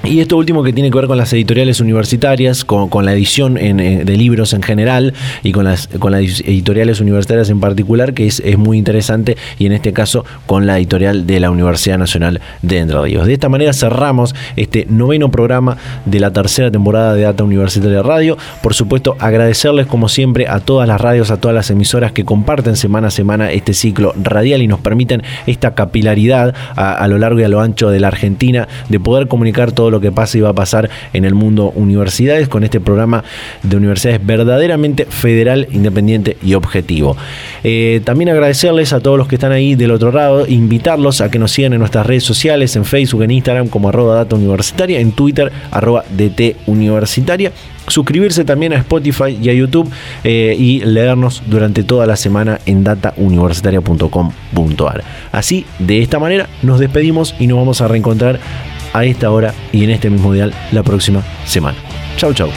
[0.03, 4.17] Y esto último que tiene que ver con las editoriales universitarias, con, la edición de
[4.17, 8.79] libros en general y con las, con las editoriales universitarias en particular, que es, muy
[8.79, 13.27] interesante, y en este caso con la editorial de la Universidad Nacional de Entre Ríos.
[13.27, 15.77] De esta manera cerramos este noveno programa
[16.07, 18.39] de la tercera temporada de Data Universitaria Radio.
[18.63, 22.77] Por supuesto, agradecerles como siempre a todas las radios, a todas las emisoras que comparten
[22.77, 27.45] semana a semana este ciclo radial y nos permiten esta capilaridad a, lo largo y
[27.45, 30.55] a lo ancho de la Argentina de poder comunicar lo que pasa y va a
[30.55, 33.25] pasar en el mundo universidades con este programa
[33.63, 37.17] de universidades verdaderamente federal, independiente y objetivo.
[37.65, 41.39] Eh, también agradecerles a todos los que están ahí del otro lado, invitarlos a que
[41.39, 45.13] nos sigan en nuestras redes sociales, en Facebook, en Instagram como arroba data universitaria, en
[45.13, 47.53] Twitter arroba DT universitaria
[47.91, 49.91] suscribirse también a Spotify y a YouTube
[50.25, 55.05] eh, y leernos durante toda la semana en datauniversitaria.com.ar.
[55.33, 58.39] Así, de esta manera, nos despedimos y nos vamos a reencontrar
[58.93, 61.79] a esta hora y en este mismo dial la próxima semana.
[62.17, 62.51] Chau, chau.